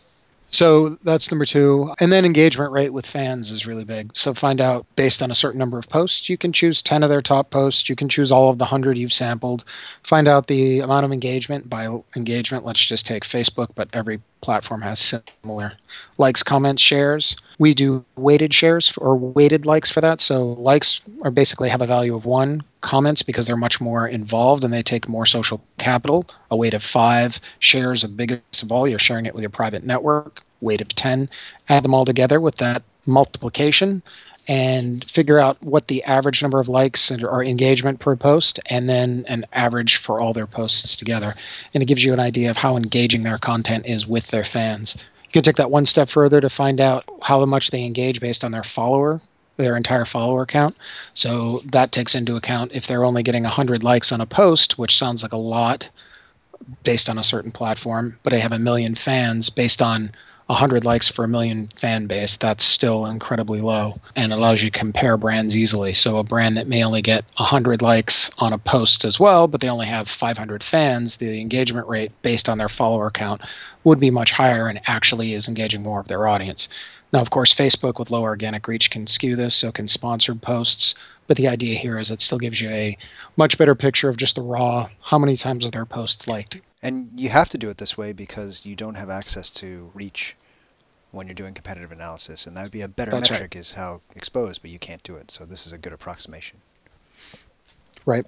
So 0.50 0.99
that's 1.05 1.31
number 1.31 1.45
two. 1.45 1.95
And 2.00 2.11
then 2.11 2.25
engagement 2.25 2.73
rate 2.73 2.93
with 2.93 3.07
fans 3.07 3.50
is 3.50 3.67
really 3.67 3.85
big. 3.85 4.11
So 4.14 4.33
find 4.33 4.61
out 4.61 4.87
based 4.97 5.23
on 5.23 5.31
a 5.31 5.35
certain 5.35 5.59
number 5.59 5.78
of 5.78 5.88
posts, 5.88 6.28
you 6.28 6.38
can 6.38 6.52
choose 6.52 6.83
10 6.83 7.02
of 7.02 7.11
their 7.11 7.21
top 7.21 7.50
posts. 7.50 7.88
You 7.88 7.97
can 7.97 8.09
choose 8.09 8.33
all 8.33 8.50
of 8.50 8.59
the 8.59 8.64
100 8.64 8.97
you've 8.97 9.12
sampled. 9.12 9.64
Find 10.05 10.26
out 10.26 10.47
the 10.47 10.81
amount 10.81 11.05
of 11.05 11.12
engagement. 11.12 11.69
By 11.69 11.88
engagement, 12.17 12.64
let's 12.64 12.85
just 12.85 13.07
take 13.07 13.25
Facebook, 13.25 13.69
but 13.75 13.88
every 13.93 14.21
platform 14.40 14.81
has 14.83 15.00
similar 15.00 15.73
likes, 16.17 16.43
comments, 16.43 16.83
shares. 16.83 17.37
We 17.59 17.75
do 17.75 18.05
weighted 18.17 18.55
shares 18.55 18.93
or 18.97 19.17
weighted 19.17 19.67
likes 19.67 19.90
for 19.90 20.00
that. 20.00 20.21
So 20.21 20.52
likes 20.52 21.00
are 21.23 21.31
basically 21.31 21.69
have 21.69 21.81
a 21.81 21.87
value 21.87 22.14
of 22.14 22.25
one, 22.25 22.62
comments 22.88 23.23
because 23.23 23.47
they're 23.47 23.57
much 23.57 23.83
more 23.83 24.09
involved 24.09 24.64
and 24.64 24.73
they 24.73 24.83
take 24.83 25.09
more 25.09 25.26
social 25.26 25.61
capital. 25.76 26.26
A 26.50 26.57
weight 26.57 26.73
of 26.73 26.83
five, 26.83 27.38
shares 27.59 28.00
the 28.00 28.09
biggest 28.09 28.62
of 28.62 28.73
all. 28.73 28.88
You're 28.88 28.99
sharing 28.99 29.26
it 29.26 29.35
with 29.35 29.42
your 29.42 29.50
private 29.50 29.85
network. 29.85 30.40
Weight 30.62 30.80
of 30.80 30.88
10. 30.88 31.28
Add 31.68 31.85
them 31.85 31.92
all 31.92 32.07
together 32.07 32.40
with 32.40 32.57
that 32.57 32.83
multiplication 33.04 34.02
and 34.49 35.04
figure 35.11 35.38
out 35.38 35.62
what 35.62 35.88
the 35.88 36.02
average 36.04 36.40
number 36.40 36.59
of 36.59 36.68
likes 36.68 37.11
and, 37.11 37.23
or 37.23 37.45
engagement 37.45 38.00
per 38.00 38.16
post, 38.16 38.59
and 38.66 38.88
then 38.88 39.26
an 39.28 39.45
average 39.52 39.99
for 39.99 40.18
all 40.18 40.33
their 40.33 40.47
posts 40.47 40.97
together. 40.97 41.35
And 41.75 41.83
it 41.83 41.87
gives 41.87 42.02
you 42.02 42.14
an 42.14 42.21
idea 42.21 42.50
of 42.50 42.57
how 42.57 42.78
engaging 42.78 43.23
their 43.23 43.37
content 43.37 43.85
is 43.85 44.07
with 44.07 44.26
their 44.28 44.45
fans. 44.45 44.97
You 45.25 45.33
can 45.33 45.42
take 45.42 45.57
that 45.57 45.71
one 45.71 45.85
step 45.85 46.09
further 46.09 46.40
to 46.40 46.49
find 46.49 46.80
out 46.80 47.04
how 47.21 47.45
much 47.45 47.71
they 47.71 47.85
engage 47.85 48.18
based 48.18 48.45
on 48.45 48.52
their 48.52 48.64
follower 48.64 49.21
their 49.59 49.77
entire 49.77 50.05
follower 50.05 50.47
count. 50.47 50.77
So 51.15 51.62
that 51.73 51.93
takes 51.93 52.15
into 52.15 52.37
account 52.37 52.73
if 52.73 52.87
they're 52.87 53.05
only 53.05 53.23
getting 53.23 53.43
100 53.43 53.83
likes 53.83 54.12
on 54.12 54.21
a 54.21 54.27
post, 54.27 54.79
which 54.79 54.97
sounds 54.97 55.23
like 55.23 55.33
a 55.33 55.37
lot 55.37 55.88
based 56.85 57.09
on 57.09 57.19
a 57.19 57.25
certain 57.25 57.53
platform, 57.53 58.19
but 58.23 58.31
they 58.31 58.41
have 58.41 58.53
a 58.53 58.59
million 58.59 58.95
fans 58.95 59.50
based 59.50 59.83
on 59.83 60.12
100 60.49 60.83
likes 60.83 61.11
for 61.11 61.25
a 61.25 61.29
million 61.29 61.69
fan 61.79 62.07
base, 62.07 62.38
that's 62.38 62.65
still 62.65 63.05
incredibly 63.05 63.61
low 63.61 63.95
and 64.17 64.33
allows 64.33 64.62
you 64.62 64.71
to 64.71 64.79
compare 64.79 65.19
brands 65.19 65.55
easily. 65.55 65.93
So 65.93 66.17
a 66.17 66.25
brand 66.25 66.57
that 66.57 66.67
may 66.67 66.83
only 66.83 67.03
get 67.03 67.25
100 67.37 67.83
likes 67.83 68.31
on 68.38 68.55
a 68.55 68.59
post 68.59 69.05
as 69.05 69.21
well, 69.21 69.47
but 69.47 69.61
they 69.61 69.69
only 69.69 69.87
have 69.87 70.09
500 70.09 70.65
fans, 70.65 71.19
the 71.19 71.38
engagement 71.41 71.87
rate 71.87 72.12
based 72.23 72.49
on 72.49 72.57
their 72.57 72.71
follower 72.71 73.11
count 73.11 73.43
would 73.85 74.00
be 74.00 74.11
much 74.11 74.33
higher 74.33 74.69
and 74.69 74.81
actually 74.87 75.35
is 75.35 75.49
engaging 75.49 75.83
more 75.83 76.00
of 76.00 76.09
their 76.09 76.27
audience. 76.27 76.67
Now, 77.12 77.21
of 77.21 77.31
course, 77.31 77.55
Facebook 77.55 77.99
with 77.99 78.11
low 78.11 78.23
organic 78.23 78.69
reach 78.69 78.91
can 78.91 79.07
skew 79.07 79.35
this, 79.35 79.55
so 79.55 79.73
can 79.73 79.88
sponsored 79.88 80.43
posts. 80.43 80.95
But 81.27 81.37
the 81.37 81.49
idea 81.49 81.79
here 81.79 81.99
is 81.99 82.11
it 82.11 82.23
still 82.23 82.38
gives 82.38 82.61
you 82.61 82.71
a 82.71 82.97
much 83.37 83.59
better 83.59 83.75
picture 83.75 84.09
of 84.09 84.17
just 84.17 84.35
the 84.35 84.43
raw, 84.43 84.88
how 85.00 85.19
many 85.19 85.37
times 85.37 85.65
are 85.67 85.71
their 85.71 85.87
posts 85.87 86.27
liked. 86.27 86.59
And 86.83 87.11
you 87.17 87.29
have 87.29 87.49
to 87.50 87.59
do 87.59 87.71
it 87.71 87.79
this 87.79 87.97
way 87.97 88.12
because 88.12 88.65
you 88.65 88.77
don't 88.77 88.95
have 88.95 89.11
access 89.11 89.50
to 89.53 89.91
reach 89.95 90.37
when 91.11 91.27
you're 91.27 91.35
doing 91.35 91.55
competitive 91.55 91.93
analysis. 91.93 92.47
And 92.47 92.57
that 92.57 92.62
would 92.62 92.73
be 92.73 92.83
a 92.83 92.88
better 92.88 93.11
That's 93.11 93.31
metric 93.31 93.55
right. 93.55 93.61
is 93.61 93.73
how 93.73 94.00
exposed, 94.15 94.62
but 94.62 94.71
you 94.71 94.79
can't 94.79 95.03
do 95.03 95.17
it. 95.17 95.31
So 95.31 95.45
this 95.45 95.67
is 95.67 95.73
a 95.73 95.79
good 95.79 95.93
approximation. 95.93 96.59
Right. 98.07 98.25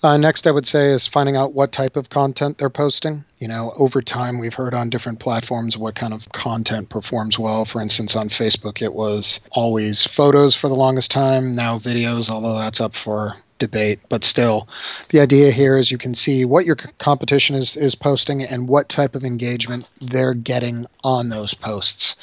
Uh, 0.00 0.16
next, 0.16 0.46
I 0.46 0.52
would 0.52 0.66
say 0.66 0.90
is 0.92 1.08
finding 1.08 1.34
out 1.34 1.54
what 1.54 1.72
type 1.72 1.96
of 1.96 2.08
content 2.08 2.58
they're 2.58 2.70
posting. 2.70 3.24
You 3.38 3.48
know, 3.48 3.72
over 3.76 4.00
time, 4.00 4.38
we've 4.38 4.54
heard 4.54 4.72
on 4.72 4.90
different 4.90 5.18
platforms 5.18 5.76
what 5.76 5.96
kind 5.96 6.14
of 6.14 6.28
content 6.32 6.88
performs 6.88 7.36
well. 7.36 7.64
For 7.64 7.80
instance, 7.80 8.14
on 8.14 8.28
Facebook, 8.28 8.80
it 8.80 8.94
was 8.94 9.40
always 9.50 10.06
photos 10.06 10.54
for 10.54 10.68
the 10.68 10.76
longest 10.76 11.10
time, 11.10 11.56
now 11.56 11.80
videos, 11.80 12.30
although 12.30 12.56
that's 12.58 12.80
up 12.80 12.94
for 12.94 13.34
debate. 13.58 13.98
But 14.08 14.24
still, 14.24 14.68
the 15.10 15.18
idea 15.18 15.50
here 15.50 15.76
is 15.76 15.90
you 15.90 15.98
can 15.98 16.14
see 16.14 16.44
what 16.44 16.64
your 16.64 16.76
competition 16.76 17.56
is, 17.56 17.76
is 17.76 17.96
posting 17.96 18.44
and 18.44 18.68
what 18.68 18.88
type 18.88 19.16
of 19.16 19.24
engagement 19.24 19.88
they're 20.00 20.34
getting 20.34 20.86
on 21.02 21.28
those 21.28 21.54
posts. 21.54 22.14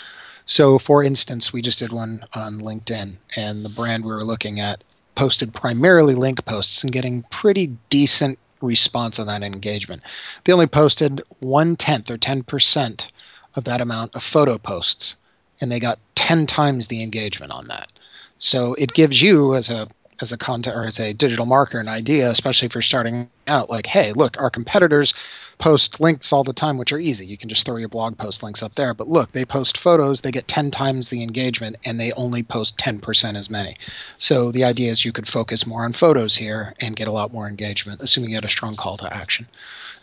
So, 0.46 0.80
for 0.80 1.04
instance, 1.04 1.52
we 1.52 1.62
just 1.62 1.80
did 1.80 1.92
one 1.92 2.24
on 2.34 2.62
LinkedIn, 2.62 3.18
and 3.36 3.66
the 3.66 3.70
brand 3.70 4.06
we 4.06 4.12
were 4.12 4.24
looking 4.24 4.62
at 4.62 4.82
posted 5.16 5.54
primarily 5.54 6.16
link 6.16 6.44
posts 6.46 6.84
and 6.84 6.92
getting 6.92 7.24
pretty 7.32 7.76
decent 7.90 8.38
response 8.62 9.20
on 9.20 9.28
that 9.28 9.44
engagement. 9.44 10.04
They 10.44 10.54
only 10.54 10.68
posted 10.68 11.22
one 11.40 11.76
tenth 11.76 12.10
or 12.10 12.18
10% 12.18 13.08
of 13.56 13.64
that 13.64 13.82
amount 13.82 14.16
of 14.16 14.24
photo 14.24 14.58
posts, 14.58 15.16
and 15.62 15.72
they 15.72 15.80
got 15.80 16.00
10 16.16 16.46
times 16.46 16.88
the 16.88 17.04
engagement 17.04 17.52
on 17.52 17.68
that. 17.68 17.92
So 18.40 18.74
it 18.76 18.94
gives 18.94 19.22
you 19.22 19.56
as 19.56 19.70
a 19.70 19.88
as 20.22 20.32
a 20.32 20.38
content 20.38 20.76
or 20.76 20.86
as 20.86 21.00
a 21.00 21.14
digital 21.14 21.46
marketer 21.46 21.80
an 21.80 21.88
idea, 21.88 22.30
especially 22.32 22.68
if 22.68 22.76
you're 22.76 22.82
starting 22.82 23.30
out, 23.48 23.70
like, 23.70 23.86
hey, 23.86 24.14
look, 24.14 24.38
our 24.40 24.50
competitors 24.50 25.14
post 25.58 26.00
links 26.00 26.34
all 26.34 26.44
the 26.44 26.54
time, 26.54 26.78
which 26.78 26.92
are 26.92 27.00
easy. 27.00 27.26
You 27.26 27.38
can 27.38 27.50
just 27.50 27.66
throw 27.66 27.78
your 27.78 27.90
blog 27.90 28.18
post 28.18 28.44
links 28.44 28.62
up 28.62 28.76
there. 28.76 28.94
But 28.94 29.08
look, 29.08 29.32
they 29.32 29.46
post 29.46 29.78
photos, 29.78 30.22
they 30.22 30.32
get 30.32 30.48
10 30.48 30.72
times 30.72 31.10
the 31.10 31.24
engagement, 31.24 31.78
and 31.86 32.00
they 32.00 32.12
only 32.14 32.44
post 32.44 32.78
10% 32.78 33.38
as 33.38 33.50
many. 33.50 33.78
So 34.18 34.52
the 34.52 34.64
idea 34.64 34.92
is 34.92 35.06
you 35.06 35.12
could 35.12 35.28
focus 35.28 35.66
more 35.66 35.86
on 35.86 35.94
photos 35.94 36.36
here 36.36 36.74
and 36.80 36.96
get 36.96 37.08
a 37.08 37.12
lot 37.12 37.34
more 37.34 37.48
engagement, 37.48 38.02
assuming 38.02 38.32
you 38.32 38.38
had 38.38 38.46
a 38.46 38.50
strong 38.50 38.76
call 38.76 38.98
to 38.98 39.14
action. 39.14 39.48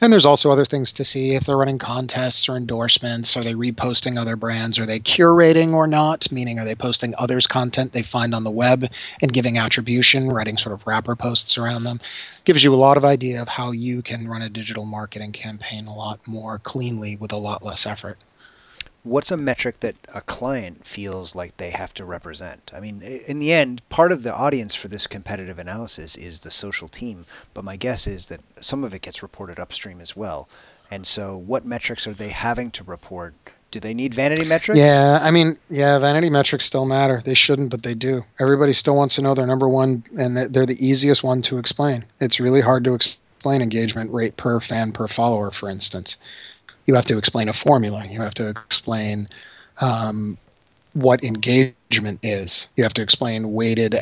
And 0.02 0.12
there's 0.12 0.26
also 0.26 0.50
other 0.50 0.64
things 0.64 0.90
to 0.94 1.04
see 1.04 1.36
if 1.36 1.46
they're 1.46 1.56
running 1.56 1.78
contests 1.78 2.48
or 2.48 2.56
endorsements. 2.56 3.36
Are 3.36 3.44
they 3.44 3.54
reposting 3.54 4.20
other 4.20 4.34
brands? 4.34 4.80
Are 4.80 4.84
they 4.84 4.98
curating 4.98 5.74
or 5.74 5.86
not? 5.86 6.32
Meaning, 6.32 6.58
are 6.58 6.64
they 6.64 6.74
posting 6.74 7.14
others' 7.18 7.46
content 7.46 7.92
they 7.92 8.02
find 8.02 8.34
on 8.34 8.42
the 8.42 8.50
web 8.50 8.90
and 9.20 9.32
giving 9.32 9.58
attribution, 9.58 10.28
writing 10.28 10.58
sort 10.58 10.72
of 10.72 10.84
wrapper 10.88 11.14
posts 11.14 11.56
around 11.56 11.84
them? 11.84 12.00
Gives 12.44 12.64
you 12.64 12.74
a 12.74 12.76
lot 12.76 12.96
of 12.96 13.04
idea 13.04 13.40
of 13.40 13.46
how 13.46 13.70
you 13.70 14.02
can 14.02 14.26
run 14.26 14.42
a 14.42 14.48
digital 14.48 14.86
marketing 14.86 15.30
campaign 15.30 15.86
a 15.86 15.94
lot 15.94 16.18
more 16.26 16.58
cleanly 16.58 17.14
with 17.14 17.30
a 17.30 17.36
lot 17.36 17.62
less 17.62 17.86
effort. 17.86 18.18
What's 19.04 19.32
a 19.32 19.36
metric 19.36 19.80
that 19.80 19.96
a 20.14 20.20
client 20.20 20.86
feels 20.86 21.34
like 21.34 21.56
they 21.56 21.70
have 21.70 21.92
to 21.94 22.04
represent? 22.04 22.70
I 22.72 22.78
mean, 22.78 23.02
in 23.02 23.40
the 23.40 23.52
end, 23.52 23.82
part 23.88 24.12
of 24.12 24.22
the 24.22 24.32
audience 24.32 24.76
for 24.76 24.86
this 24.86 25.08
competitive 25.08 25.58
analysis 25.58 26.16
is 26.16 26.40
the 26.40 26.52
social 26.52 26.86
team, 26.86 27.26
but 27.52 27.64
my 27.64 27.76
guess 27.76 28.06
is 28.06 28.26
that 28.26 28.40
some 28.60 28.84
of 28.84 28.94
it 28.94 29.02
gets 29.02 29.22
reported 29.22 29.58
upstream 29.58 30.00
as 30.00 30.14
well. 30.14 30.48
And 30.88 31.04
so, 31.04 31.36
what 31.36 31.64
metrics 31.64 32.06
are 32.06 32.14
they 32.14 32.28
having 32.28 32.70
to 32.72 32.84
report? 32.84 33.34
Do 33.72 33.80
they 33.80 33.94
need 33.94 34.14
vanity 34.14 34.44
metrics? 34.44 34.78
Yeah, 34.78 35.18
I 35.20 35.30
mean, 35.32 35.56
yeah, 35.68 35.98
vanity 35.98 36.30
metrics 36.30 36.66
still 36.66 36.84
matter. 36.84 37.22
They 37.24 37.34
shouldn't, 37.34 37.70
but 37.70 37.82
they 37.82 37.94
do. 37.94 38.22
Everybody 38.38 38.72
still 38.72 38.94
wants 38.94 39.16
to 39.16 39.22
know 39.22 39.34
their 39.34 39.46
number 39.46 39.68
one, 39.68 40.04
and 40.16 40.36
they're- 40.36 40.66
the 40.66 40.86
easiest 40.86 41.24
one 41.24 41.42
to 41.42 41.58
explain. 41.58 42.04
It's 42.20 42.38
really 42.38 42.60
hard 42.60 42.84
to 42.84 42.94
explain 42.94 43.62
engagement 43.62 44.12
rate 44.12 44.36
per 44.36 44.60
fan 44.60 44.92
per 44.92 45.08
follower, 45.08 45.50
for 45.50 45.68
instance. 45.68 46.16
You 46.86 46.94
have 46.94 47.06
to 47.06 47.18
explain 47.18 47.48
a 47.48 47.52
formula. 47.52 48.04
You 48.06 48.20
have 48.20 48.34
to 48.34 48.48
explain 48.48 49.28
um, 49.80 50.38
what 50.94 51.22
engagement 51.22 52.20
is. 52.22 52.68
You 52.76 52.84
have 52.84 52.94
to 52.94 53.02
explain 53.02 53.52
weighted, 53.52 53.94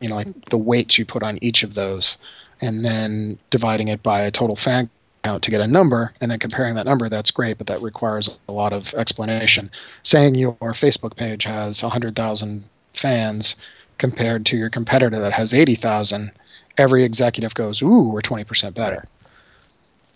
you 0.00 0.08
know, 0.08 0.16
like 0.16 0.50
the 0.50 0.58
weights 0.58 0.98
you 0.98 1.04
put 1.04 1.22
on 1.22 1.38
each 1.42 1.62
of 1.62 1.74
those, 1.74 2.18
and 2.60 2.84
then 2.84 3.38
dividing 3.50 3.88
it 3.88 4.02
by 4.02 4.22
a 4.22 4.30
total 4.30 4.56
fan 4.56 4.90
count 5.22 5.42
to 5.44 5.50
get 5.50 5.60
a 5.60 5.66
number, 5.66 6.12
and 6.20 6.30
then 6.30 6.38
comparing 6.38 6.74
that 6.74 6.86
number. 6.86 7.08
That's 7.08 7.30
great, 7.30 7.56
but 7.56 7.66
that 7.68 7.80
requires 7.80 8.28
a 8.48 8.52
lot 8.52 8.72
of 8.72 8.92
explanation. 8.94 9.70
Saying 10.02 10.34
your 10.34 10.54
Facebook 10.54 11.16
page 11.16 11.44
has 11.44 11.82
100,000 11.82 12.64
fans 12.92 13.56
compared 13.98 14.44
to 14.46 14.56
your 14.56 14.70
competitor 14.70 15.18
that 15.20 15.32
has 15.32 15.54
80,000, 15.54 16.30
every 16.76 17.04
executive 17.04 17.54
goes, 17.54 17.80
"Ooh, 17.80 18.10
we're 18.10 18.20
20% 18.20 18.74
better." 18.74 19.04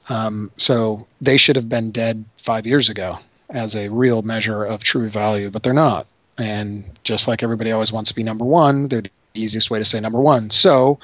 Um, 0.09 0.51
so 0.57 1.07
they 1.21 1.37
should 1.37 1.57
have 1.57 1.69
been 1.69 1.91
dead 1.91 2.25
five 2.45 2.67
years 2.67 2.89
ago 2.89 3.19
as 3.51 3.75
a 3.75 3.89
real 3.89 4.23
measure 4.23 4.65
of 4.65 4.83
true 4.83 5.09
value, 5.09 5.51
but 5.51 5.63
they're 5.63 5.73
not. 5.73 6.07
And 6.39 6.85
just 7.05 7.29
like 7.29 7.43
everybody 7.43 7.73
always 7.73 7.93
wants 7.93 8.11
to 8.11 8.15
be 8.15 8.23
number 8.23 8.45
one, 8.45 8.89
they're 8.89 9.03
the 9.03 9.11
easiest 9.35 9.71
way 9.71 9.79
to 9.79 9.85
say 9.85 10.01
number 10.01 10.21
one. 10.21 10.51
So 10.51 10.99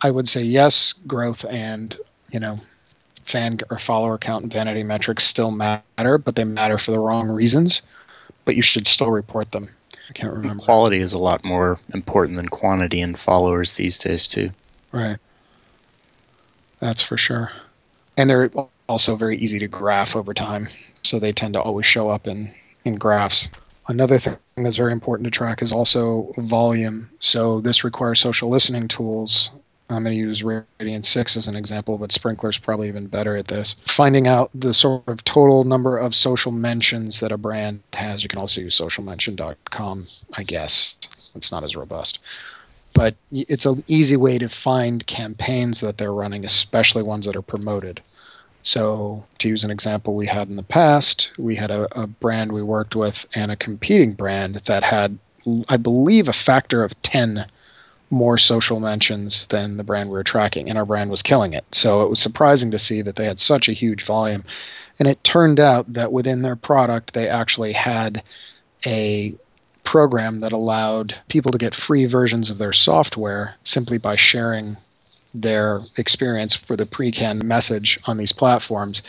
I 0.00 0.10
would 0.10 0.28
say 0.28 0.42
yes, 0.42 0.94
growth 1.06 1.44
and 1.44 1.96
you 2.32 2.40
know 2.40 2.60
fan 3.26 3.58
or 3.70 3.78
follower 3.78 4.18
count 4.18 4.44
and 4.44 4.52
vanity 4.52 4.82
metrics 4.82 5.24
still 5.24 5.50
matter, 5.50 6.18
but 6.18 6.34
they 6.34 6.44
matter 6.44 6.78
for 6.78 6.90
the 6.90 6.98
wrong 6.98 7.28
reasons. 7.28 7.82
But 8.44 8.56
you 8.56 8.62
should 8.62 8.86
still 8.86 9.10
report 9.10 9.52
them. 9.52 9.68
I 10.08 10.12
can't 10.12 10.32
remember. 10.32 10.64
Quality 10.64 10.98
is 10.98 11.12
a 11.12 11.18
lot 11.18 11.44
more 11.44 11.78
important 11.94 12.36
than 12.36 12.48
quantity 12.48 13.00
in 13.00 13.14
followers 13.14 13.74
these 13.74 13.98
days 13.98 14.26
too. 14.26 14.50
Right. 14.92 15.18
That's 16.80 17.02
for 17.02 17.16
sure. 17.16 17.52
And 18.20 18.28
they're 18.28 18.50
also 18.86 19.16
very 19.16 19.38
easy 19.38 19.58
to 19.60 19.66
graph 19.66 20.14
over 20.14 20.34
time, 20.34 20.68
so 21.02 21.18
they 21.18 21.32
tend 21.32 21.54
to 21.54 21.62
always 21.62 21.86
show 21.86 22.10
up 22.10 22.26
in 22.26 22.52
in 22.84 22.96
graphs. 22.96 23.48
Another 23.88 24.18
thing 24.18 24.36
that's 24.56 24.76
very 24.76 24.92
important 24.92 25.24
to 25.24 25.30
track 25.30 25.62
is 25.62 25.72
also 25.72 26.34
volume. 26.36 27.08
So 27.20 27.62
this 27.62 27.82
requires 27.82 28.20
social 28.20 28.50
listening 28.50 28.88
tools. 28.88 29.48
I'm 29.88 30.04
going 30.04 30.14
to 30.14 30.20
use 30.20 30.42
Radian 30.42 31.02
6 31.02 31.34
as 31.38 31.48
an 31.48 31.56
example, 31.56 31.96
but 31.96 32.10
Sprinklr's 32.10 32.58
probably 32.58 32.88
even 32.88 33.06
better 33.06 33.38
at 33.38 33.48
this. 33.48 33.76
Finding 33.88 34.28
out 34.28 34.50
the 34.54 34.74
sort 34.74 35.08
of 35.08 35.24
total 35.24 35.64
number 35.64 35.96
of 35.96 36.14
social 36.14 36.52
mentions 36.52 37.20
that 37.20 37.32
a 37.32 37.38
brand 37.38 37.80
has. 37.94 38.22
You 38.22 38.28
can 38.28 38.38
also 38.38 38.60
use 38.60 38.78
socialmention.com, 38.78 40.08
I 40.34 40.42
guess. 40.42 40.94
It's 41.34 41.50
not 41.50 41.64
as 41.64 41.74
robust. 41.74 42.18
But 42.92 43.16
it's 43.32 43.64
an 43.64 43.82
easy 43.88 44.16
way 44.16 44.36
to 44.36 44.50
find 44.50 45.06
campaigns 45.06 45.80
that 45.80 45.96
they're 45.96 46.12
running, 46.12 46.44
especially 46.44 47.02
ones 47.02 47.24
that 47.24 47.34
are 47.34 47.42
promoted. 47.42 48.02
So, 48.62 49.24
to 49.38 49.48
use 49.48 49.64
an 49.64 49.70
example 49.70 50.14
we 50.14 50.26
had 50.26 50.48
in 50.48 50.56
the 50.56 50.62
past, 50.62 51.30
we 51.38 51.56
had 51.56 51.70
a, 51.70 51.88
a, 51.98 52.06
brand 52.06 52.52
we 52.52 52.62
worked 52.62 52.94
with 52.94 53.26
and 53.34 53.50
a 53.50 53.56
competing 53.56 54.12
brand 54.12 54.62
that 54.66 54.82
had, 54.82 55.18
I 55.68 55.76
believe, 55.78 56.28
a 56.28 56.34
factor 56.34 56.84
of 56.84 57.00
10 57.02 57.46
more 58.10 58.36
social 58.38 58.80
mentions 58.80 59.46
than 59.46 59.76
the 59.76 59.84
brand 59.84 60.10
we 60.10 60.16
were 60.16 60.24
tracking, 60.24 60.68
and 60.68 60.76
our 60.76 60.84
brand 60.84 61.10
was 61.10 61.22
killing 61.22 61.54
it. 61.54 61.64
So, 61.72 62.02
it 62.02 62.10
was 62.10 62.20
surprising 62.20 62.70
to 62.72 62.78
see 62.78 63.02
that 63.02 63.16
they 63.16 63.24
had 63.24 63.40
such 63.40 63.68
a 63.68 63.72
huge 63.72 64.04
volume. 64.04 64.44
And 64.98 65.08
it 65.08 65.24
turned 65.24 65.58
out 65.58 65.90
that 65.94 66.12
within 66.12 66.42
their 66.42 66.56
product, 66.56 67.14
they 67.14 67.28
actually 67.28 67.72
had 67.72 68.22
a 68.84 69.34
program 69.84 70.40
that 70.40 70.52
allowed 70.52 71.16
people 71.28 71.50
to 71.52 71.58
get 71.58 71.74
free 71.74 72.04
versions 72.04 72.50
of 72.50 72.58
their 72.58 72.72
software 72.72 73.56
simply 73.64 73.98
by 73.98 74.16
sharing 74.16 74.76
their 75.34 75.82
experience 75.96 76.56
for 76.56 76.76
the 76.76 76.86
pre-can 76.86 77.40
message 77.46 77.98
on 78.06 78.16
these 78.18 78.32
platforms. 78.32 79.02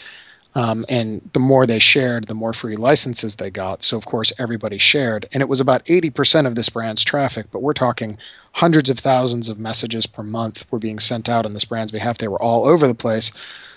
Um, 0.56 0.86
and 0.90 1.30
the 1.34 1.40
more 1.40 1.66
they 1.66 1.80
shared, 1.80 2.28
the 2.28 2.34
more 2.34 2.54
free 2.54 2.76
licenses 2.76 3.36
they 3.36 3.50
got. 3.50 3.84
So, 3.84 3.98
of 3.98 4.06
course, 4.06 4.34
everybody 4.38 4.78
shared. 4.78 5.28
And 5.34 5.42
it 5.42 5.50
was 5.50 5.62
about 5.62 5.86
80% 5.86 6.46
of 6.46 6.56
this 6.56 6.70
brand's 6.70 7.04
traffic, 7.04 7.48
but 7.52 7.62
we're 7.62 7.74
talking 7.74 8.18
hundreds 8.54 8.90
of 8.90 9.00
thousands 9.00 9.48
of 9.50 9.60
messages 9.60 10.06
per 10.08 10.24
month 10.24 10.64
were 10.72 10.80
being 10.80 11.00
sent 11.00 11.30
out 11.30 11.46
on 11.46 11.54
this 11.54 11.66
brand's 11.66 11.94
behalf. 11.94 12.18
They 12.18 12.28
were 12.28 12.42
all 12.42 12.66
over 12.68 12.88
the 12.88 12.96
place. 12.96 13.32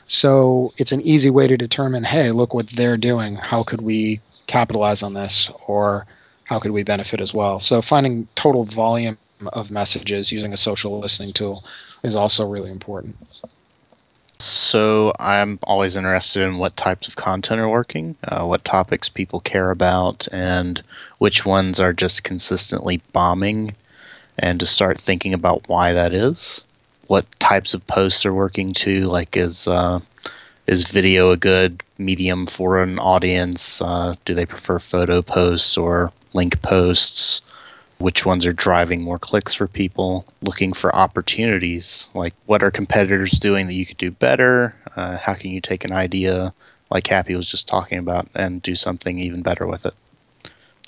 So, 0.09 0.73
it's 0.77 0.93
an 0.93 1.03
easy 1.03 1.31
way 1.31 1.47
to 1.47 1.57
determine 1.57 2.05
hey, 2.05 2.33
look 2.33 2.55
what 2.55 2.69
they're 2.71 2.97
doing. 2.99 3.37
How 3.37 3.63
could 3.63 3.81
we 3.81 4.21
capitalize 4.49 5.03
on 5.03 5.15
this? 5.15 5.51
Or 5.69 6.07
how 6.45 6.59
could 6.59 6.73
we 6.73 6.83
benefit 6.83 7.21
as 7.21 7.33
well? 7.33 7.61
So, 7.61 7.83
finding 7.83 8.27
total 8.35 8.65
volume 8.65 9.17
of 9.53 9.71
messages 9.71 10.33
using 10.33 10.53
a 10.53 10.57
social 10.57 10.99
listening 11.01 11.33
tool 11.33 11.63
is 12.05 12.15
also 12.15 12.47
really 12.47 12.71
important. 12.71 13.17
So 14.39 15.13
I'm 15.19 15.59
always 15.63 15.97
interested 15.97 16.43
in 16.43 16.59
what 16.59 16.77
types 16.77 17.09
of 17.09 17.17
content 17.17 17.61
are 17.61 17.69
working, 17.69 18.15
uh, 18.29 18.45
what 18.45 18.65
topics 18.65 19.09
people 19.09 19.41
care 19.41 19.71
about, 19.71 20.29
and 20.33 20.83
which 21.19 21.47
ones 21.47 21.81
are 21.81 21.93
just 21.93 22.25
consistently 22.25 23.01
bombing, 23.13 23.75
and 24.39 24.61
to 24.61 24.67
start 24.67 25.01
thinking 25.01 25.33
about 25.33 25.69
why 25.69 25.95
that 25.95 26.13
is. 26.13 26.63
What 27.07 27.27
types 27.41 27.75
of 27.75 27.87
posts 27.87 28.27
are 28.27 28.35
working 28.35 28.75
too? 28.75 29.03
Like 29.03 29.37
is 29.37 29.67
uh, 29.67 30.01
is 30.67 30.85
video 30.85 31.31
a 31.31 31.37
good 31.37 31.83
medium 31.97 32.47
for 32.47 32.83
an 32.83 32.99
audience? 32.99 33.81
Uh, 33.81 34.15
do 34.25 34.35
they 34.35 34.47
prefer 34.47 34.79
photo 34.79 35.23
posts 35.23 35.79
or 35.79 36.13
link 36.33 36.61
posts? 36.61 37.41
Which 37.99 38.27
ones 38.27 38.45
are 38.45 38.53
driving 38.53 39.03
more 39.03 39.19
clicks 39.19 39.55
for 39.55 39.69
people, 39.69 40.27
looking 40.43 40.73
for 40.73 40.95
opportunities 40.95 42.09
like 42.13 42.35
what 42.47 42.63
are 42.63 42.71
competitors 42.71 43.33
doing 43.33 43.67
that 43.67 43.77
you 43.77 43.87
could 43.87 43.99
do 43.99 44.11
better? 44.11 44.75
Uh, 44.97 45.17
how 45.17 45.35
can 45.35 45.51
you 45.51 45.61
take 45.61 45.85
an 45.85 45.93
idea 45.93 46.53
like 46.91 47.05
Cappy 47.05 47.35
was 47.35 47.51
just 47.51 47.69
talking 47.69 47.99
about 47.99 48.29
and 48.35 48.63
do 48.63 48.75
something 48.75 49.19
even 49.19 49.43
better 49.43 49.67
with 49.67 49.87
it? 49.87 49.95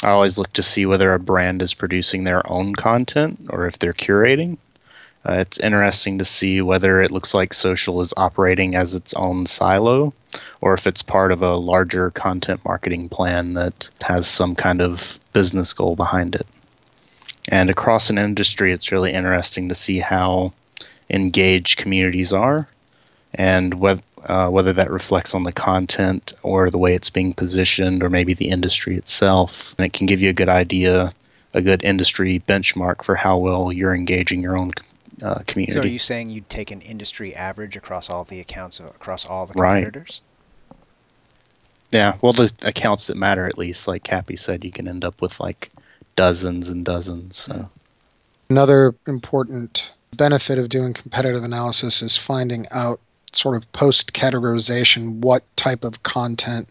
I 0.02 0.10
always 0.10 0.36
look 0.36 0.52
to 0.54 0.62
see 0.62 0.84
whether 0.84 1.14
a 1.14 1.18
brand 1.18 1.62
is 1.62 1.74
producing 1.74 2.24
their 2.24 2.48
own 2.50 2.74
content 2.74 3.46
or 3.48 3.66
if 3.66 3.78
they're 3.78 3.94
curating. 3.94 4.58
Uh, 5.26 5.34
it's 5.34 5.58
interesting 5.58 6.18
to 6.18 6.24
see 6.24 6.60
whether 6.60 7.00
it 7.00 7.10
looks 7.10 7.34
like 7.34 7.52
social 7.52 8.00
is 8.00 8.14
operating 8.16 8.76
as 8.76 8.94
its 8.94 9.14
own 9.14 9.46
silo 9.46 10.12
or 10.60 10.74
if 10.74 10.86
it's 10.86 11.02
part 11.02 11.32
of 11.32 11.42
a 11.42 11.56
larger 11.56 12.10
content 12.10 12.60
marketing 12.64 13.08
plan 13.08 13.54
that 13.54 13.88
has 14.02 14.28
some 14.28 14.54
kind 14.54 14.80
of 14.80 15.18
business 15.32 15.72
goal 15.72 15.96
behind 15.96 16.34
it. 16.34 16.46
And 17.48 17.70
across 17.70 18.10
an 18.10 18.18
industry, 18.18 18.72
it's 18.72 18.92
really 18.92 19.12
interesting 19.12 19.68
to 19.68 19.74
see 19.74 19.98
how 19.98 20.52
engaged 21.08 21.78
communities 21.78 22.32
are 22.32 22.68
and 23.34 23.74
whether, 23.74 24.02
uh, 24.24 24.48
whether 24.48 24.72
that 24.72 24.90
reflects 24.90 25.34
on 25.34 25.44
the 25.44 25.52
content 25.52 26.32
or 26.42 26.70
the 26.70 26.78
way 26.78 26.94
it's 26.94 27.10
being 27.10 27.32
positioned 27.32 28.02
or 28.02 28.10
maybe 28.10 28.34
the 28.34 28.48
industry 28.48 28.96
itself. 28.96 29.74
And 29.78 29.86
it 29.86 29.92
can 29.92 30.06
give 30.06 30.20
you 30.20 30.30
a 30.30 30.32
good 30.32 30.48
idea, 30.48 31.12
a 31.54 31.62
good 31.62 31.84
industry 31.84 32.42
benchmark 32.48 33.04
for 33.04 33.14
how 33.14 33.38
well 33.38 33.72
you're 33.72 33.94
engaging 33.94 34.42
your 34.42 34.56
own 34.56 34.72
uh, 35.22 35.40
community. 35.46 35.74
So 35.74 35.82
are 35.82 35.86
you 35.86 35.98
saying 35.98 36.30
you'd 36.30 36.48
take 36.48 36.72
an 36.72 36.80
industry 36.80 37.34
average 37.34 37.76
across 37.76 38.10
all 38.10 38.24
the 38.24 38.40
accounts, 38.40 38.80
across 38.80 39.24
all 39.24 39.46
the 39.46 39.54
competitors? 39.54 40.20
Right. 40.20 40.20
Yeah, 41.92 42.16
well, 42.20 42.32
the 42.32 42.52
accounts 42.62 43.06
that 43.06 43.16
matter 43.16 43.46
at 43.46 43.56
least, 43.56 43.86
like 43.86 44.02
Cappy 44.02 44.36
said, 44.36 44.64
you 44.64 44.72
can 44.72 44.88
end 44.88 45.04
up 45.04 45.22
with 45.22 45.38
like 45.38 45.70
dozens 46.16 46.68
and 46.68 46.84
dozens. 46.84 47.36
So. 47.36 47.68
Another 48.48 48.94
important 49.06 49.90
benefit 50.14 50.58
of 50.58 50.68
doing 50.68 50.94
competitive 50.94 51.44
analysis 51.44 52.02
is 52.02 52.16
finding 52.16 52.66
out 52.70 53.00
sort 53.32 53.56
of 53.56 53.70
post 53.72 54.12
categorization 54.12 55.20
what 55.20 55.44
type 55.56 55.84
of 55.84 56.02
content 56.02 56.68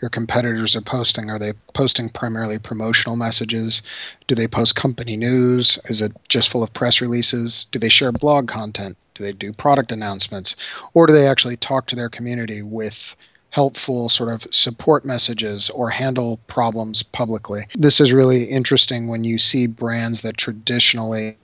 your 0.00 0.10
competitors 0.10 0.76
are 0.76 0.82
posting. 0.82 1.30
Are 1.30 1.38
they 1.38 1.54
posting 1.74 2.10
primarily 2.10 2.58
promotional 2.58 3.16
messages? 3.16 3.82
Do 4.28 4.34
they 4.34 4.46
post 4.46 4.76
company 4.76 5.16
news? 5.16 5.78
Is 5.86 6.00
it 6.00 6.12
just 6.28 6.50
full 6.50 6.62
of 6.62 6.72
press 6.72 7.00
releases? 7.00 7.66
Do 7.72 7.78
they 7.78 7.88
share 7.88 8.12
blog 8.12 8.48
content? 8.48 8.96
Do 9.14 9.24
they 9.24 9.32
do 9.32 9.52
product 9.52 9.92
announcements? 9.92 10.54
Or 10.92 11.06
do 11.06 11.12
they 11.12 11.26
actually 11.26 11.56
talk 11.56 11.86
to 11.86 11.96
their 11.96 12.10
community 12.10 12.62
with 12.62 13.16
helpful 13.56 14.10
sort 14.10 14.28
of 14.28 14.46
support 14.50 15.02
messages 15.02 15.70
or 15.70 15.88
handle 15.88 16.38
problems 16.46 17.02
publicly. 17.02 17.66
This 17.74 18.00
is 18.00 18.12
really 18.12 18.44
interesting 18.44 19.08
when 19.08 19.24
you 19.24 19.38
see 19.38 19.66
brands 19.66 20.20
that 20.20 20.36
traditionally 20.36 21.38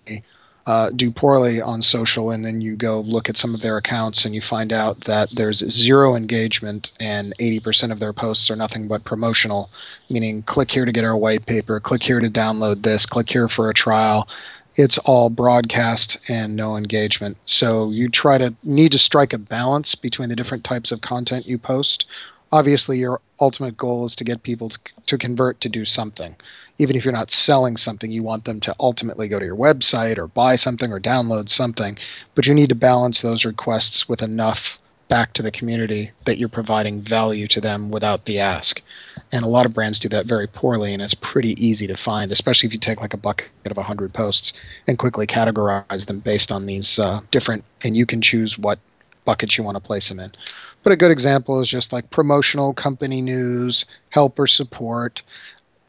uh, 0.67 0.91
do 0.91 1.11
poorly 1.11 1.63
on 1.63 1.81
social, 1.81 2.31
and 2.31 2.45
then 2.45 2.61
you 2.61 2.77
go 2.77 3.01
look 3.01 3.31
at 3.31 3.39
some 3.39 3.55
of 3.55 3.63
their 3.63 3.79
accounts 3.79 4.27
and 4.27 4.35
you 4.35 4.43
find 4.43 4.75
out 4.75 5.03
that 5.07 5.31
there's 5.35 5.67
zero 5.71 6.15
engagement 6.15 6.91
and 7.01 7.33
80% 7.41 7.91
of 7.91 7.99
their 7.99 8.13
posts 8.13 8.51
are 8.51 8.57
nothing 8.57 8.89
but 8.89 9.05
promotional, 9.05 9.71
meaning 10.11 10.43
click 10.43 10.71
here 10.71 10.85
to 10.85 10.93
get 10.93 11.05
our 11.05 11.17
white 11.17 11.47
paper, 11.47 11.81
click 11.81 12.03
here 12.03 12.21
to 12.21 12.29
download 12.29 12.83
this, 12.83 13.07
click 13.07 13.31
here 13.31 13.49
for 13.49 13.71
a 13.71 13.75
trial 13.75 14.29
it's 14.75 14.99
all 14.99 15.31
broadcast 15.31 16.17
and 16.29 16.57
no 16.57 16.77
engagement. 16.77 17.37
So 17.45 17.91
you 17.91 18.09
try 18.09 18.39
to 18.39 18.55
need 18.63 18.93
to 18.93 18.99
strike 18.99 19.33
a 19.33 19.39
balance 19.39 19.95
between 19.95 20.29
the 20.29 20.37
different 20.37 20.65
types 20.65 20.93
of 20.93 21.01
content 21.01 21.47
you 21.47 21.59
post. 21.59 22.07
Obviously, 22.51 22.99
your 22.99 23.21
ultimate 23.41 23.77
goal 23.77 24.05
is 24.07 24.15
to 24.17 24.25
get 24.25 24.43
people 24.43 24.69
to, 24.69 24.79
to 25.07 25.19
convert 25.19 25.61
to 25.63 25.69
do 25.69 25.85
something. 25.85 26.37
Even 26.79 26.97
if 26.97 27.05
you're 27.05 27.13
not 27.13 27.31
selling 27.31 27.77
something, 27.77 28.11
you 28.11 28.23
want 28.23 28.45
them 28.45 28.61
to 28.61 28.75
ultimately 28.79 29.29
go 29.29 29.39
to 29.39 29.45
your 29.45 29.57
website 29.57 30.19
or 30.19 30.27
buy 30.27 30.57
something 30.57 30.93
or 30.93 31.01
download 31.01 31.49
something. 31.49 31.99
But 32.35 32.47
you 32.47 32.55
need 32.55 32.69
to 32.69 32.75
balance 32.75 33.23
those 33.23 33.45
requests 33.45 34.09
with 34.09 34.23
enough 34.23 34.79
back 35.09 35.35
to 35.35 35.43
the 35.43 35.51
community 35.51 36.13
that 36.25 36.39
you're 36.39 36.49
providing 36.49 37.03
value 37.03 37.47
to 37.49 37.61
them 37.61 37.91
without 37.91 38.25
the 38.25 38.39
ask. 38.39 38.81
And 39.33 39.45
a 39.45 39.49
lot 39.49 39.65
of 39.65 39.73
brands 39.73 39.99
do 39.99 40.11
that 40.11 40.27
very 40.27 40.47
poorly, 40.47 40.93
and 40.93 41.03
it's 41.03 41.15
pretty 41.15 41.55
easy 41.65 41.87
to 41.87 41.97
find, 41.97 42.31
especially 42.31 42.67
if 42.67 42.75
you 42.75 42.79
take 42.79 43.01
like 43.01 43.15
a 43.15 43.17
bucket 43.17 43.49
of 43.65 43.79
100 43.79 44.13
posts 44.13 44.53
and 44.87 44.99
quickly 44.99 45.27
categorize 45.27 46.07
them 46.07 46.21
based 46.21 46.53
on 46.53 46.67
these 46.67 46.99
uh, 46.99 47.21
different, 47.31 47.65
and 47.83 47.97
you 47.97 48.05
can 48.05 48.21
choose 48.21 48.59
what 48.59 48.79
buckets 49.25 49.57
you 49.57 49.65
want 49.65 49.77
to 49.77 49.81
place 49.81 50.09
them 50.09 50.21
in. 50.21 50.33
But 50.83 50.93
a 50.93 50.97
good 50.97 51.11
example 51.11 51.61
is 51.61 51.71
just 51.71 51.93
like 51.93 52.11
promotional 52.11 52.75
company 52.75 53.23
news, 53.23 53.87
help 54.11 54.39
or 54.39 54.47
support, 54.47 55.23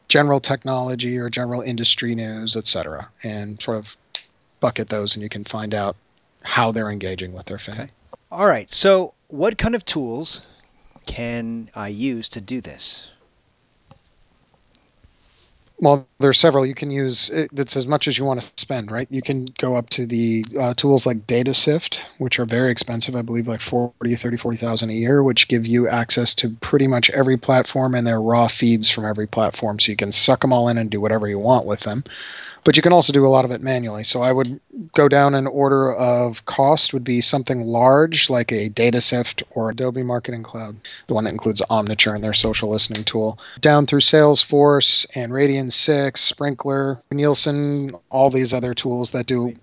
general 0.08 0.40
technology 0.40 1.18
or 1.18 1.28
general 1.28 1.60
industry 1.60 2.14
news, 2.14 2.56
etc. 2.56 3.08
And 3.22 3.60
sort 3.60 3.78
of 3.78 3.86
bucket 4.60 4.88
those, 4.88 5.14
and 5.14 5.22
you 5.22 5.28
can 5.28 5.44
find 5.44 5.74
out 5.74 5.96
how 6.42 6.72
they're 6.72 6.90
engaging 6.90 7.32
with 7.32 7.46
their 7.46 7.58
fan. 7.58 7.80
Okay. 7.80 7.90
All 8.30 8.46
right. 8.46 8.72
So, 8.72 9.14
what 9.28 9.58
kind 9.58 9.74
of 9.74 9.84
tools 9.84 10.42
can 11.06 11.70
I 11.74 11.88
use 11.88 12.28
to 12.30 12.40
do 12.40 12.60
this? 12.60 13.08
well, 15.78 16.06
well, 16.24 16.28
there's 16.28 16.40
several 16.40 16.64
you 16.64 16.74
can 16.74 16.90
use. 16.90 17.28
It's 17.30 17.76
as 17.76 17.86
much 17.86 18.08
as 18.08 18.16
you 18.16 18.24
want 18.24 18.40
to 18.40 18.50
spend, 18.56 18.90
right? 18.90 19.06
You 19.10 19.20
can 19.20 19.44
go 19.58 19.76
up 19.76 19.90
to 19.90 20.06
the 20.06 20.42
uh, 20.58 20.72
tools 20.72 21.04
like 21.04 21.26
DataSift, 21.26 21.98
which 22.16 22.38
are 22.38 22.46
very 22.46 22.72
expensive. 22.72 23.14
I 23.14 23.20
believe 23.20 23.46
like 23.46 23.60
40, 23.60 24.16
30, 24.16 24.38
40,000 24.38 24.88
a 24.88 24.92
year, 24.94 25.22
which 25.22 25.48
give 25.48 25.66
you 25.66 25.86
access 25.86 26.34
to 26.36 26.48
pretty 26.62 26.86
much 26.86 27.10
every 27.10 27.36
platform 27.36 27.94
and 27.94 28.06
their 28.06 28.22
raw 28.22 28.48
feeds 28.48 28.88
from 28.88 29.04
every 29.04 29.26
platform. 29.26 29.78
So 29.78 29.90
you 29.90 29.96
can 29.96 30.12
suck 30.12 30.40
them 30.40 30.50
all 30.50 30.70
in 30.70 30.78
and 30.78 30.88
do 30.88 30.98
whatever 30.98 31.28
you 31.28 31.38
want 31.38 31.66
with 31.66 31.80
them 31.80 32.04
but 32.64 32.76
you 32.76 32.82
can 32.82 32.92
also 32.92 33.12
do 33.12 33.26
a 33.26 33.28
lot 33.28 33.44
of 33.44 33.50
it 33.50 33.60
manually. 33.60 34.04
So 34.04 34.22
I 34.22 34.32
would 34.32 34.58
go 34.94 35.06
down 35.06 35.34
an 35.34 35.46
order 35.46 35.94
of 35.94 36.44
cost 36.46 36.92
would 36.94 37.04
be 37.04 37.20
something 37.20 37.60
large 37.60 38.30
like 38.30 38.50
a 38.50 38.70
DataSift 38.70 39.42
or 39.50 39.70
Adobe 39.70 40.02
Marketing 40.02 40.42
Cloud, 40.42 40.76
the 41.06 41.14
one 41.14 41.24
that 41.24 41.30
includes 41.30 41.62
Omniture 41.70 42.14
and 42.14 42.24
their 42.24 42.32
social 42.32 42.70
listening 42.70 43.04
tool, 43.04 43.38
down 43.60 43.86
through 43.86 44.00
Salesforce 44.00 45.06
and 45.14 45.32
Radian6, 46.14 46.34
Sprinklr, 46.34 47.02
Nielsen, 47.10 47.94
all 48.10 48.30
these 48.30 48.52
other 48.52 48.74
tools 48.74 49.10
that 49.12 49.26
do. 49.26 49.54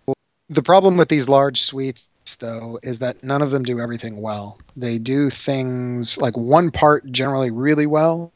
The 0.49 0.63
problem 0.63 0.97
with 0.97 1.09
these 1.09 1.29
large 1.29 1.61
suites 1.61 2.07
though 2.39 2.79
is 2.83 2.99
that 2.99 3.23
none 3.23 3.41
of 3.41 3.51
them 3.51 3.63
do 3.63 3.79
everything 3.79 4.21
well. 4.21 4.57
They 4.77 4.97
do 4.97 5.29
things 5.29 6.17
like 6.17 6.37
one 6.37 6.71
part 6.71 7.11
generally 7.11 7.51
really 7.51 7.85
well 7.85 8.31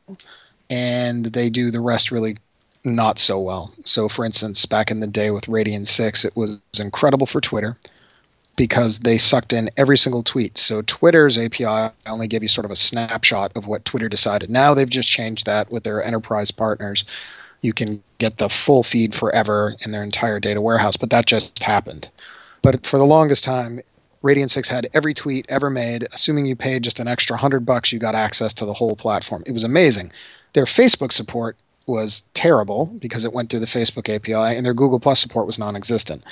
and 0.69 1.25
they 1.25 1.49
do 1.49 1.71
the 1.71 1.79
rest 1.79 2.11
really 2.11 2.37
not 2.83 3.19
so 3.19 3.39
well. 3.39 3.73
So, 3.85 4.09
for 4.09 4.25
instance, 4.25 4.65
back 4.65 4.91
in 4.91 4.99
the 4.99 5.07
day 5.07 5.31
with 5.31 5.45
Radian 5.45 5.87
6, 5.87 6.25
it 6.25 6.35
was 6.35 6.59
incredible 6.79 7.25
for 7.25 7.41
Twitter 7.41 7.77
because 8.57 8.99
they 8.99 9.17
sucked 9.17 9.53
in 9.53 9.69
every 9.77 9.97
single 9.97 10.23
tweet. 10.23 10.57
So, 10.57 10.81
Twitter's 10.81 11.37
API 11.37 11.93
only 12.05 12.27
gave 12.27 12.43
you 12.43 12.49
sort 12.49 12.65
of 12.65 12.71
a 12.71 12.75
snapshot 12.75 13.51
of 13.55 13.65
what 13.65 13.85
Twitter 13.85 14.09
decided. 14.09 14.49
Now 14.49 14.73
they've 14.73 14.89
just 14.89 15.09
changed 15.09 15.45
that 15.45 15.71
with 15.71 15.83
their 15.83 16.03
enterprise 16.03 16.51
partners. 16.51 17.05
You 17.61 17.73
can 17.73 18.03
get 18.19 18.37
the 18.37 18.49
full 18.49 18.83
feed 18.83 19.15
forever 19.15 19.75
in 19.81 19.91
their 19.91 20.03
entire 20.03 20.39
data 20.39 20.61
warehouse, 20.61 20.97
but 20.97 21.09
that 21.09 21.25
just 21.25 21.61
happened. 21.63 22.09
But 22.61 22.85
for 22.85 22.97
the 22.97 23.05
longest 23.05 23.43
time, 23.43 23.81
Radian 24.23 24.49
6 24.49 24.67
had 24.67 24.89
every 24.93 25.13
tweet 25.13 25.45
ever 25.49 25.69
made. 25.69 26.07
Assuming 26.11 26.45
you 26.45 26.55
paid 26.55 26.83
just 26.83 26.99
an 26.99 27.07
extra 27.07 27.35
100 27.35 27.65
bucks, 27.65 27.91
you 27.91 27.99
got 27.99 28.15
access 28.15 28.53
to 28.55 28.65
the 28.65 28.73
whole 28.73 28.95
platform. 28.95 29.43
It 29.45 29.51
was 29.51 29.63
amazing. 29.63 30.11
Their 30.53 30.65
Facebook 30.65 31.13
support 31.13 31.57
was 31.87 32.23
terrible 32.33 32.87
because 32.99 33.23
it 33.23 33.33
went 33.33 33.49
through 33.49 33.59
the 33.59 33.67
Facebook 33.67 34.09
API, 34.09 34.57
and 34.57 34.65
their 34.65 34.73
Google 34.73 34.99
Plus 34.99 35.19
support 35.19 35.45
was 35.45 35.59
non-existent. 35.59 36.23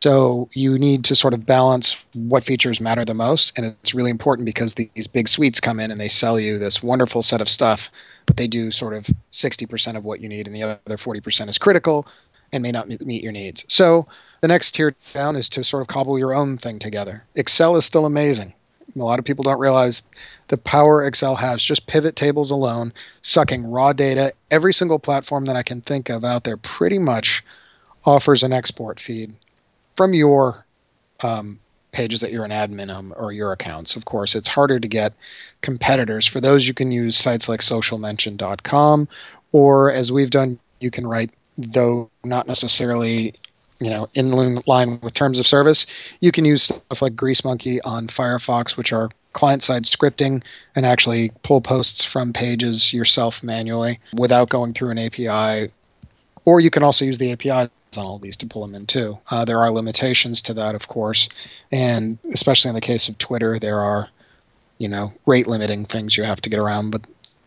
So 0.00 0.50
you 0.52 0.78
need 0.78 1.04
to 1.04 1.16
sort 1.16 1.32
of 1.32 1.46
balance 1.46 1.96
what 2.12 2.44
features 2.44 2.80
matter 2.80 3.04
the 3.04 3.14
most, 3.14 3.54
and 3.56 3.64
it's 3.64 3.94
really 3.94 4.10
important 4.10 4.44
because 4.44 4.74
these 4.74 5.06
big 5.06 5.28
suites 5.28 5.60
come 5.60 5.80
in 5.80 5.90
and 5.90 5.98
they 5.98 6.08
sell 6.08 6.38
you 6.38 6.58
this 6.58 6.82
wonderful 6.82 7.22
set 7.22 7.40
of 7.40 7.48
stuff, 7.48 7.88
but 8.26 8.36
they 8.36 8.46
do 8.48 8.70
sort 8.70 8.94
of 8.94 9.06
60% 9.32 9.96
of 9.96 10.04
what 10.04 10.20
you 10.20 10.28
need, 10.28 10.46
and 10.46 10.54
the 10.54 10.62
other 10.62 10.96
40% 10.96 11.48
is 11.48 11.58
critical 11.58 12.06
and 12.52 12.62
may 12.62 12.72
not 12.72 12.88
meet 12.88 13.22
your 13.22 13.32
needs. 13.32 13.64
So 13.68 14.06
the 14.40 14.48
next 14.48 14.72
tier 14.72 14.94
down 15.14 15.36
is 15.36 15.48
to 15.50 15.64
sort 15.64 15.82
of 15.82 15.88
cobble 15.88 16.18
your 16.18 16.34
own 16.34 16.58
thing 16.58 16.78
together. 16.78 17.24
Excel 17.34 17.76
is 17.76 17.84
still 17.84 18.06
amazing. 18.06 18.52
A 18.94 18.98
lot 18.98 19.18
of 19.18 19.24
people 19.24 19.42
don't 19.42 19.58
realize 19.58 20.02
the 20.48 20.56
power 20.56 21.04
Excel 21.04 21.34
has, 21.34 21.62
just 21.62 21.86
pivot 21.86 22.16
tables 22.16 22.50
alone, 22.50 22.92
sucking 23.22 23.68
raw 23.68 23.92
data. 23.92 24.32
Every 24.50 24.72
single 24.72 24.98
platform 24.98 25.46
that 25.46 25.56
I 25.56 25.62
can 25.62 25.80
think 25.80 26.08
of 26.08 26.24
out 26.24 26.44
there 26.44 26.56
pretty 26.56 26.98
much 26.98 27.42
offers 28.04 28.42
an 28.42 28.52
export 28.52 29.00
feed 29.00 29.34
from 29.96 30.14
your 30.14 30.64
um, 31.20 31.58
pages 31.96 32.20
that 32.20 32.30
you're 32.30 32.44
an 32.44 32.50
admin 32.50 32.94
on 32.94 33.12
or 33.12 33.32
your 33.32 33.52
accounts. 33.52 33.96
Of 33.96 34.04
course, 34.04 34.34
it's 34.34 34.48
harder 34.48 34.78
to 34.78 34.86
get 34.86 35.14
competitors. 35.62 36.26
For 36.26 36.42
those, 36.42 36.66
you 36.66 36.74
can 36.74 36.92
use 36.92 37.16
sites 37.16 37.48
like 37.48 37.60
socialmention.com, 37.60 39.08
or 39.52 39.90
as 39.90 40.12
we've 40.12 40.28
done, 40.28 40.58
you 40.78 40.90
can 40.90 41.06
write, 41.06 41.30
though 41.56 42.10
not 42.22 42.46
necessarily 42.46 43.34
you 43.80 43.90
know 43.90 44.08
in 44.14 44.30
line 44.66 44.98
with 45.02 45.12
terms 45.12 45.38
of 45.38 45.46
service 45.46 45.84
you 46.20 46.32
can 46.32 46.46
use 46.46 46.62
stuff 46.62 47.02
like 47.02 47.14
greasemonkey 47.14 47.78
on 47.84 48.08
firefox 48.08 48.74
which 48.74 48.90
are 48.90 49.10
client-side 49.34 49.84
scripting 49.84 50.42
and 50.74 50.86
actually 50.86 51.30
pull 51.42 51.60
posts 51.60 52.02
from 52.02 52.32
pages 52.32 52.94
yourself 52.94 53.42
manually 53.42 54.00
without 54.14 54.48
going 54.48 54.72
through 54.72 54.88
an 54.88 54.98
api 54.98 55.70
or 56.46 56.58
you 56.58 56.70
can 56.70 56.82
also 56.82 57.04
use 57.04 57.18
the 57.18 57.32
apis 57.32 57.68
on 57.96 58.04
all 58.04 58.18
these 58.18 58.36
to 58.36 58.46
pull 58.46 58.62
them 58.62 58.74
in 58.74 58.86
too 58.86 59.18
uh, 59.30 59.44
there 59.44 59.60
are 59.60 59.70
limitations 59.70 60.42
to 60.42 60.54
that 60.54 60.74
of 60.74 60.88
course 60.88 61.28
and 61.72 62.18
especially 62.32 62.68
in 62.68 62.74
the 62.74 62.80
case 62.80 63.08
of 63.08 63.18
twitter 63.18 63.58
there 63.58 63.80
are 63.80 64.08
you 64.78 64.88
know 64.88 65.12
rate 65.26 65.46
limiting 65.46 65.84
things 65.84 66.16
you 66.16 66.24
have 66.24 66.40
to 66.40 66.50
get 66.50 66.58
around 66.58 66.90
but 66.90 67.02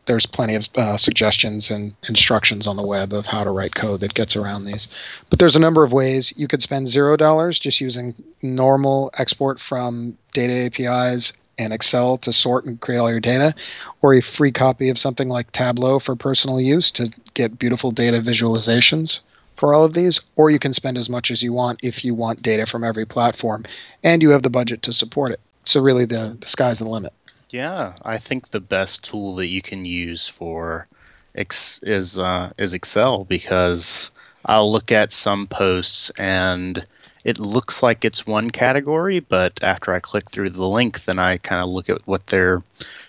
there's 0.09 0.25
plenty 0.25 0.55
of 0.55 0.67
uh, 0.75 0.97
suggestions 0.97 1.69
and 1.69 1.93
instructions 2.07 2.65
on 2.65 2.75
the 2.75 2.85
web 2.85 3.13
of 3.13 3.27
how 3.27 3.43
to 3.43 3.51
write 3.51 3.75
code 3.75 3.99
that 3.99 4.15
gets 4.15 4.35
around 4.35 4.65
these. 4.65 4.87
But 5.29 5.37
there's 5.37 5.55
a 5.55 5.59
number 5.59 5.83
of 5.83 5.93
ways. 5.93 6.33
You 6.35 6.47
could 6.47 6.63
spend 6.63 6.87
zero 6.87 7.15
dollars 7.15 7.59
just 7.59 7.79
using 7.79 8.15
normal 8.41 9.11
export 9.19 9.61
from 9.61 10.17
data 10.33 10.65
APIs 10.65 11.31
and 11.59 11.71
Excel 11.71 12.17
to 12.19 12.33
sort 12.33 12.65
and 12.65 12.81
create 12.81 12.97
all 12.97 13.11
your 13.11 13.19
data, 13.19 13.53
or 14.01 14.15
a 14.15 14.21
free 14.21 14.51
copy 14.51 14.89
of 14.89 14.97
something 14.97 15.29
like 15.29 15.51
Tableau 15.51 15.99
for 15.99 16.15
personal 16.15 16.59
use 16.59 16.89
to 16.91 17.11
get 17.35 17.59
beautiful 17.59 17.91
data 17.91 18.19
visualizations 18.19 19.19
for 19.59 19.73
all 19.73 19.83
of 19.83 19.93
these, 19.93 20.21
or 20.37 20.49
you 20.49 20.57
can 20.57 20.71
spend 20.71 20.97
as 20.97 21.09
much 21.09 21.29
as 21.31 21.43
you 21.43 21.51
want 21.51 21.81
if 21.83 22.05
you 22.05 22.15
want 22.15 22.41
data 22.41 22.65
from 22.65 22.83
every 22.83 23.05
platform 23.05 23.65
and 24.03 24.21
you 24.21 24.29
have 24.29 24.41
the 24.41 24.49
budget 24.49 24.81
to 24.83 24.93
support 24.93 25.31
it. 25.31 25.41
So 25.65 25.81
really 25.81 26.05
the, 26.05 26.37
the 26.39 26.47
sky's 26.47 26.79
the 26.79 26.87
limit. 26.87 27.13
Yeah, 27.49 27.93
I 28.03 28.19
think 28.19 28.51
the 28.51 28.61
best 28.61 29.03
tool 29.03 29.35
that 29.35 29.47
you 29.47 29.61
can 29.61 29.83
use 29.83 30.27
for 30.27 30.87
X 31.35 31.79
is 31.83 32.17
uh, 32.17 32.51
is 32.57 32.73
Excel 32.73 33.25
because 33.25 34.11
I'll 34.45 34.71
look 34.71 34.91
at 34.91 35.11
some 35.11 35.47
posts 35.47 36.09
and 36.17 36.85
it 37.25 37.37
looks 37.37 37.83
like 37.83 38.05
it's 38.05 38.25
one 38.25 38.51
category, 38.51 39.19
but 39.19 39.59
after 39.61 39.93
I 39.93 39.99
click 39.99 40.31
through 40.31 40.51
the 40.51 40.67
link, 40.67 41.03
then 41.03 41.19
I 41.19 41.37
kind 41.37 41.61
of 41.61 41.69
look 41.69 41.89
at 41.89 42.07
what 42.07 42.27
they're 42.27 42.63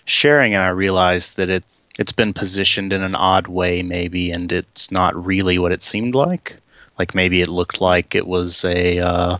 sharing 0.05 0.53
and 0.53 0.63
I 0.63 0.69
realize 0.69 1.33
that 1.35 1.49
it 1.49 1.63
it's 1.97 2.11
been 2.11 2.33
positioned 2.33 2.93
in 2.93 3.03
an 3.03 3.15
odd 3.15 3.47
way 3.47 3.83
maybe, 3.83 4.31
and 4.31 4.51
it's 4.51 4.91
not 4.91 5.25
really 5.25 5.57
what 5.57 5.71
it 5.71 5.83
seemed 5.83 6.15
like. 6.15 6.55
Like 6.97 7.15
maybe 7.15 7.41
it 7.41 7.47
looked 7.47 7.81
like 7.81 8.15
it 8.15 8.27
was 8.27 8.63
a 8.65 8.99
uh, 8.99 9.37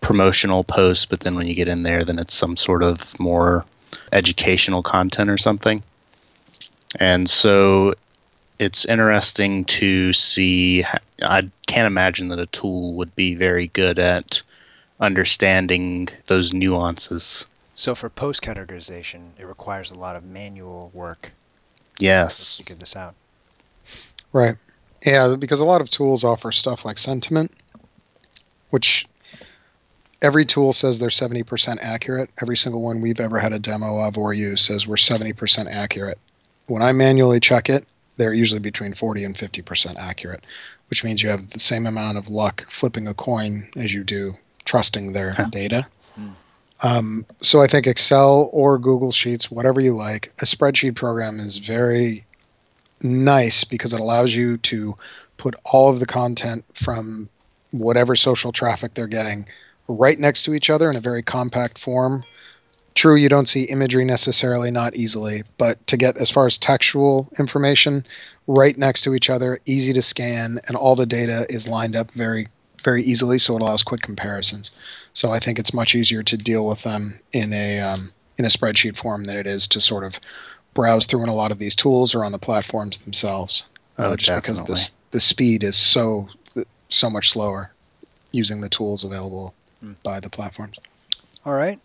promotional 0.00 0.64
post, 0.64 1.10
but 1.10 1.20
then 1.20 1.34
when 1.34 1.46
you 1.46 1.54
get 1.54 1.68
in 1.68 1.82
there, 1.82 2.04
then 2.04 2.18
it's 2.18 2.34
some 2.34 2.56
sort 2.56 2.82
of 2.82 3.18
more 3.18 3.64
educational 4.12 4.82
content 4.82 5.30
or 5.30 5.38
something. 5.38 5.82
And 6.96 7.28
so 7.28 7.94
it's 8.58 8.84
interesting 8.84 9.64
to 9.66 10.12
see. 10.12 10.84
I 11.22 11.50
can't 11.66 11.86
imagine 11.86 12.28
that 12.28 12.38
a 12.38 12.46
tool 12.46 12.94
would 12.94 13.14
be 13.14 13.34
very 13.34 13.68
good 13.68 13.98
at 13.98 14.42
understanding 15.00 16.08
those 16.26 16.52
nuances. 16.52 17.46
So 17.74 17.94
for 17.94 18.10
post 18.10 18.42
categorization, 18.42 19.30
it 19.38 19.46
requires 19.46 19.90
a 19.90 19.94
lot 19.94 20.16
of 20.16 20.24
manual 20.24 20.90
work. 20.92 21.32
Yes. 22.00 22.56
To 22.58 22.64
give 22.64 22.78
this 22.78 22.96
out. 22.96 23.14
Right. 24.32 24.56
Yeah, 25.04 25.36
because 25.38 25.60
a 25.60 25.64
lot 25.64 25.80
of 25.80 25.90
tools 25.90 26.24
offer 26.24 26.52
stuff 26.52 26.84
like 26.84 26.98
sentiment, 26.98 27.52
which 28.70 29.06
every 30.20 30.44
tool 30.44 30.72
says 30.72 30.98
they're 30.98 31.08
70% 31.08 31.78
accurate. 31.80 32.30
Every 32.40 32.56
single 32.56 32.82
one 32.82 33.00
we've 33.00 33.20
ever 33.20 33.38
had 33.38 33.52
a 33.52 33.58
demo 33.58 33.98
of 34.00 34.18
or 34.18 34.34
use 34.34 34.66
says 34.66 34.86
we're 34.86 34.96
70% 34.96 35.72
accurate. 35.72 36.18
When 36.66 36.82
I 36.82 36.92
manually 36.92 37.40
check 37.40 37.68
it, 37.70 37.86
they're 38.16 38.34
usually 38.34 38.60
between 38.60 38.94
40 38.94 39.24
and 39.24 39.36
50% 39.36 39.96
accurate, 39.96 40.44
which 40.90 41.02
means 41.02 41.22
you 41.22 41.30
have 41.30 41.50
the 41.50 41.60
same 41.60 41.86
amount 41.86 42.18
of 42.18 42.28
luck 42.28 42.66
flipping 42.70 43.08
a 43.08 43.14
coin 43.14 43.68
as 43.76 43.92
you 43.92 44.04
do 44.04 44.34
trusting 44.66 45.12
their 45.12 45.32
huh. 45.32 45.46
data. 45.50 45.86
Hmm. 46.14 46.28
Um, 46.82 47.26
so 47.40 47.60
I 47.60 47.66
think 47.66 47.86
Excel 47.86 48.48
or 48.52 48.78
Google 48.78 49.12
Sheets, 49.12 49.50
whatever 49.50 49.80
you 49.80 49.94
like, 49.94 50.32
a 50.38 50.46
spreadsheet 50.46 50.96
program 50.96 51.38
is 51.38 51.58
very 51.58 52.24
nice 53.02 53.64
because 53.64 53.92
it 53.92 54.00
allows 54.00 54.34
you 54.34 54.56
to 54.58 54.96
put 55.36 55.54
all 55.64 55.90
of 55.90 56.00
the 56.00 56.06
content 56.06 56.64
from 56.74 57.28
whatever 57.70 58.16
social 58.16 58.52
traffic 58.52 58.94
they're 58.94 59.06
getting 59.06 59.46
right 59.88 60.18
next 60.18 60.44
to 60.44 60.54
each 60.54 60.70
other 60.70 60.90
in 60.90 60.96
a 60.96 61.00
very 61.00 61.22
compact 61.22 61.78
form. 61.78 62.24
True, 62.94 63.16
you 63.16 63.28
don't 63.28 63.48
see 63.48 63.64
imagery 63.64 64.04
necessarily, 64.04 64.70
not 64.70 64.96
easily, 64.96 65.44
but 65.58 65.84
to 65.86 65.96
get 65.96 66.16
as 66.16 66.30
far 66.30 66.46
as 66.46 66.58
textual 66.58 67.28
information 67.38 68.04
right 68.46 68.76
next 68.76 69.02
to 69.02 69.14
each 69.14 69.30
other, 69.30 69.60
easy 69.64 69.92
to 69.92 70.02
scan, 70.02 70.60
and 70.66 70.76
all 70.76 70.96
the 70.96 71.06
data 71.06 71.46
is 71.48 71.68
lined 71.68 71.94
up 71.94 72.10
very, 72.12 72.48
very 72.80 73.02
easily, 73.04 73.38
so 73.38 73.56
it 73.56 73.62
allows 73.62 73.82
quick 73.82 74.02
comparisons. 74.02 74.70
So 75.14 75.30
I 75.30 75.40
think 75.40 75.58
it's 75.58 75.72
much 75.72 75.94
easier 75.94 76.22
to 76.22 76.36
deal 76.36 76.66
with 76.66 76.82
them 76.82 77.20
in 77.32 77.52
a 77.52 77.80
um, 77.80 78.12
in 78.38 78.44
a 78.44 78.48
spreadsheet 78.48 78.96
form 78.96 79.24
than 79.24 79.36
it 79.36 79.46
is 79.46 79.66
to 79.68 79.80
sort 79.80 80.04
of 80.04 80.14
browse 80.74 81.06
through 81.06 81.22
in 81.22 81.28
a 81.28 81.34
lot 81.34 81.50
of 81.50 81.58
these 81.58 81.74
tools 81.74 82.14
or 82.14 82.24
on 82.24 82.32
the 82.32 82.38
platforms 82.38 82.98
themselves. 82.98 83.64
Uh, 83.98 84.08
oh, 84.08 84.16
just 84.16 84.28
definitely. 84.28 84.62
because 84.62 84.88
the 84.88 84.94
the 85.12 85.20
speed 85.20 85.62
is 85.62 85.76
so 85.76 86.28
so 86.88 87.10
much 87.10 87.30
slower 87.30 87.72
using 88.32 88.60
the 88.60 88.68
tools 88.68 89.04
available 89.04 89.54
mm. 89.84 89.94
by 90.02 90.20
the 90.20 90.30
platforms. 90.30 90.78
All 91.44 91.54
right. 91.54 91.78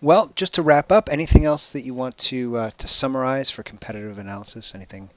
Well, 0.00 0.32
just 0.34 0.54
to 0.54 0.62
wrap 0.62 0.90
up, 0.90 1.08
anything 1.10 1.44
else 1.44 1.72
that 1.72 1.82
you 1.82 1.94
want 1.94 2.18
to 2.18 2.56
uh, 2.56 2.70
to 2.78 2.88
summarize 2.88 3.50
for 3.50 3.62
competitive 3.62 4.18
analysis? 4.18 4.74
Anything? 4.74 5.10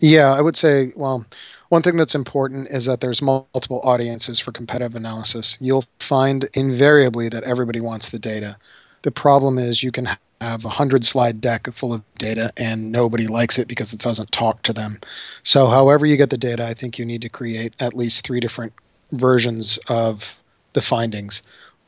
Yeah, 0.00 0.32
I 0.32 0.40
would 0.40 0.56
say, 0.56 0.92
well, 0.96 1.24
one 1.70 1.82
thing 1.82 1.96
that's 1.96 2.16
important 2.16 2.68
is 2.68 2.84
that 2.86 3.00
there's 3.00 3.22
multiple 3.22 3.80
audiences 3.84 4.40
for 4.40 4.50
competitive 4.50 4.96
analysis. 4.96 5.56
You'll 5.60 5.84
find 6.00 6.48
invariably 6.54 7.28
that 7.28 7.44
everybody 7.44 7.80
wants 7.80 8.08
the 8.08 8.18
data. 8.18 8.56
The 9.02 9.12
problem 9.12 9.56
is 9.56 9.80
you 9.80 9.92
can 9.92 10.08
have 10.40 10.64
a 10.64 10.68
hundred 10.68 11.04
slide 11.04 11.40
deck 11.40 11.68
full 11.76 11.92
of 11.92 12.02
data 12.18 12.52
and 12.56 12.90
nobody 12.90 13.28
likes 13.28 13.56
it 13.56 13.68
because 13.68 13.92
it 13.92 14.00
doesn't 14.00 14.32
talk 14.32 14.62
to 14.64 14.72
them. 14.72 14.98
So, 15.44 15.68
however 15.68 16.06
you 16.06 16.16
get 16.16 16.30
the 16.30 16.36
data, 16.36 16.66
I 16.66 16.74
think 16.74 16.98
you 16.98 17.04
need 17.04 17.22
to 17.22 17.28
create 17.28 17.74
at 17.78 17.94
least 17.94 18.26
three 18.26 18.40
different 18.40 18.72
versions 19.12 19.78
of 19.86 20.24
the 20.72 20.82
findings. 20.82 21.40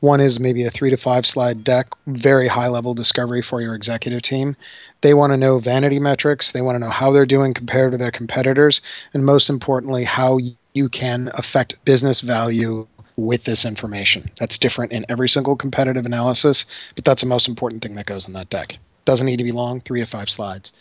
One 0.03 0.19
is 0.19 0.37
maybe 0.37 0.65
a 0.65 0.69
three 0.69 0.89
to 0.89 0.97
five 0.97 1.25
slide 1.25 1.63
deck, 1.63 1.87
very 2.07 2.49
high 2.49 2.67
level 2.67 2.93
discovery 2.93 3.41
for 3.41 3.61
your 3.61 3.73
executive 3.73 4.21
team. 4.21 4.57
They 4.99 5.13
want 5.13 5.31
to 5.31 5.37
know 5.37 5.59
vanity 5.59 5.97
metrics. 5.97 6.51
They 6.51 6.61
want 6.61 6.75
to 6.75 6.79
know 6.79 6.89
how 6.89 7.13
they're 7.13 7.25
doing 7.25 7.53
compared 7.53 7.93
to 7.93 7.97
their 7.97 8.11
competitors. 8.11 8.81
And 9.13 9.25
most 9.25 9.49
importantly, 9.49 10.03
how 10.03 10.41
you 10.73 10.89
can 10.89 11.31
affect 11.35 11.77
business 11.85 12.19
value 12.19 12.85
with 13.15 13.45
this 13.45 13.63
information. 13.63 14.29
That's 14.41 14.57
different 14.57 14.91
in 14.91 15.05
every 15.07 15.29
single 15.29 15.55
competitive 15.55 16.05
analysis, 16.05 16.65
but 16.95 17.05
that's 17.05 17.21
the 17.21 17.27
most 17.29 17.47
important 17.47 17.81
thing 17.81 17.95
that 17.95 18.05
goes 18.05 18.27
in 18.27 18.33
that 18.33 18.49
deck. 18.49 18.77
Doesn't 19.05 19.25
need 19.25 19.37
to 19.37 19.45
be 19.45 19.53
long, 19.53 19.79
three 19.79 20.01
to 20.01 20.05
five 20.05 20.29
slides. 20.29 20.73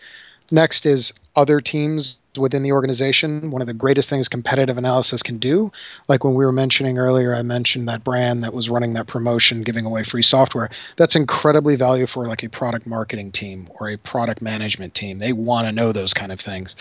Next 0.50 0.84
is 0.84 1.12
other 1.34 1.60
teams 1.60 2.16
within 2.36 2.62
the 2.62 2.72
organization. 2.72 3.50
One 3.50 3.60
of 3.60 3.66
the 3.66 3.74
greatest 3.74 4.08
things 4.08 4.28
competitive 4.28 4.78
analysis 4.78 5.22
can 5.22 5.38
do, 5.38 5.70
like 6.08 6.24
when 6.24 6.34
we 6.34 6.44
were 6.44 6.52
mentioning 6.52 6.98
earlier, 6.98 7.34
I 7.34 7.42
mentioned 7.42 7.88
that 7.88 8.04
brand 8.04 8.42
that 8.42 8.54
was 8.54 8.70
running 8.70 8.94
that 8.94 9.06
promotion, 9.06 9.62
giving 9.62 9.84
away 9.84 10.04
free 10.04 10.22
software. 10.22 10.70
That's 10.96 11.16
incredibly 11.16 11.76
valuable 11.76 12.10
for 12.10 12.26
like 12.26 12.42
a 12.42 12.48
product 12.48 12.86
marketing 12.86 13.32
team 13.32 13.68
or 13.78 13.90
a 13.90 13.98
product 13.98 14.40
management 14.40 14.94
team. 14.94 15.18
They 15.18 15.32
want 15.32 15.66
to 15.66 15.72
know 15.72 15.92
those 15.92 16.14
kind 16.14 16.32
of 16.32 16.40
things. 16.40 16.76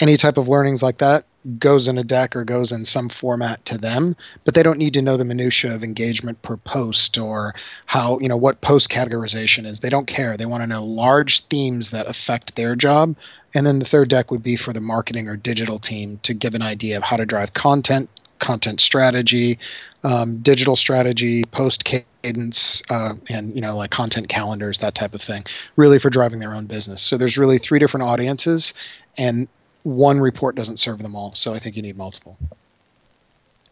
Any 0.00 0.16
type 0.16 0.38
of 0.38 0.48
learnings 0.48 0.82
like 0.82 0.98
that 0.98 1.24
goes 1.58 1.86
in 1.86 1.98
a 1.98 2.04
deck 2.04 2.34
or 2.34 2.44
goes 2.44 2.72
in 2.72 2.84
some 2.84 3.08
format 3.08 3.64
to 3.66 3.78
them, 3.78 4.16
but 4.44 4.54
they 4.54 4.62
don't 4.62 4.78
need 4.78 4.94
to 4.94 5.02
know 5.02 5.16
the 5.16 5.24
minutia 5.24 5.72
of 5.74 5.84
engagement 5.84 6.40
per 6.42 6.56
post 6.56 7.18
or 7.18 7.54
how, 7.86 8.18
you 8.18 8.28
know, 8.28 8.36
what 8.36 8.60
post 8.60 8.88
categorization 8.88 9.66
is. 9.66 9.80
They 9.80 9.90
don't 9.90 10.06
care. 10.06 10.36
They 10.36 10.46
want 10.46 10.62
to 10.62 10.66
know 10.66 10.82
large 10.82 11.44
themes 11.46 11.90
that 11.90 12.08
affect 12.08 12.56
their 12.56 12.74
job 12.74 13.14
and 13.54 13.66
then 13.66 13.78
the 13.78 13.84
third 13.84 14.10
deck 14.10 14.30
would 14.30 14.42
be 14.42 14.56
for 14.56 14.72
the 14.72 14.80
marketing 14.80 15.28
or 15.28 15.36
digital 15.36 15.78
team 15.78 16.18
to 16.24 16.34
give 16.34 16.54
an 16.54 16.62
idea 16.62 16.96
of 16.96 17.04
how 17.04 17.16
to 17.16 17.24
drive 17.24 17.54
content, 17.54 18.10
content 18.40 18.80
strategy, 18.80 19.58
um, 20.02 20.38
digital 20.38 20.76
strategy, 20.76 21.44
post 21.44 21.84
cadence, 21.84 22.82
uh, 22.90 23.14
and 23.28 23.54
you 23.54 23.60
know 23.60 23.76
like 23.76 23.90
content 23.90 24.28
calendars, 24.28 24.80
that 24.80 24.94
type 24.94 25.14
of 25.14 25.22
thing. 25.22 25.44
Really 25.76 25.98
for 25.98 26.10
driving 26.10 26.40
their 26.40 26.54
own 26.54 26.66
business. 26.66 27.02
So 27.02 27.16
there's 27.16 27.38
really 27.38 27.58
three 27.58 27.78
different 27.78 28.04
audiences, 28.04 28.74
and 29.16 29.48
one 29.84 30.18
report 30.20 30.56
doesn't 30.56 30.78
serve 30.78 30.98
them 30.98 31.14
all. 31.14 31.32
So 31.34 31.54
I 31.54 31.60
think 31.60 31.76
you 31.76 31.82
need 31.82 31.96
multiple. 31.96 32.36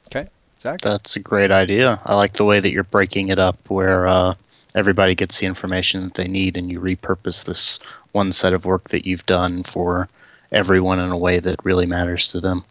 Okay, 0.07 0.29
Zach. 0.61 0.81
That's 0.81 1.17
a 1.17 1.21
great 1.21 1.51
idea. 1.51 2.01
I 2.05 2.15
like 2.15 2.35
the 2.35 2.45
way 2.45 2.61
that 2.61 2.71
you're 2.71 2.85
breaking 2.85 3.29
it 3.29 3.39
up, 3.39 3.59
where 3.69 4.07
uh, 4.07 4.35
everybody 4.75 5.15
gets 5.15 5.39
the 5.39 5.47
information 5.47 6.05
that 6.05 6.15
they 6.15 6.29
need, 6.29 6.57
and 6.57 6.71
you 6.71 6.81
repurpose 6.81 7.45
this 7.45 7.79
one 8.13 8.33
set 8.33 8.53
of 8.53 8.65
work 8.65 8.91
that 8.91 9.07
you've 9.07 9.27
done 9.27 9.63
for 9.63 10.09
everyone 10.51 10.99
in 10.99 11.11
a 11.11 11.17
way 11.17 11.39
that 11.41 11.65
really 11.65 11.87
matters 11.87 12.29
to 12.29 12.41
them. 12.41 12.65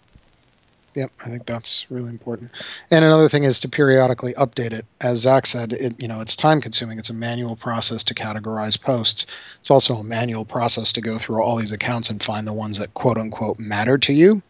Yep, 0.93 1.11
I 1.23 1.29
think 1.29 1.45
that's 1.45 1.85
really 1.89 2.09
important. 2.09 2.51
And 2.89 3.05
another 3.05 3.29
thing 3.29 3.45
is 3.45 3.61
to 3.61 3.69
periodically 3.69 4.33
update 4.33 4.73
it. 4.73 4.85
As 4.99 5.19
Zach 5.19 5.45
said, 5.45 5.71
it 5.71 6.01
you 6.01 6.07
know 6.07 6.19
it's 6.19 6.35
time 6.35 6.59
consuming. 6.59 6.99
It's 6.99 7.09
a 7.09 7.13
manual 7.13 7.55
process 7.55 8.03
to 8.05 8.13
categorize 8.13 8.79
posts. 8.79 9.25
It's 9.61 9.71
also 9.71 9.95
a 9.95 10.03
manual 10.03 10.43
process 10.43 10.91
to 10.93 11.01
go 11.01 11.17
through 11.17 11.41
all 11.41 11.55
these 11.55 11.71
accounts 11.71 12.09
and 12.09 12.21
find 12.21 12.45
the 12.45 12.53
ones 12.53 12.77
that 12.77 12.93
quote 12.93 13.17
unquote 13.17 13.57
matter 13.57 13.97
to 13.99 14.13
you. 14.13 14.41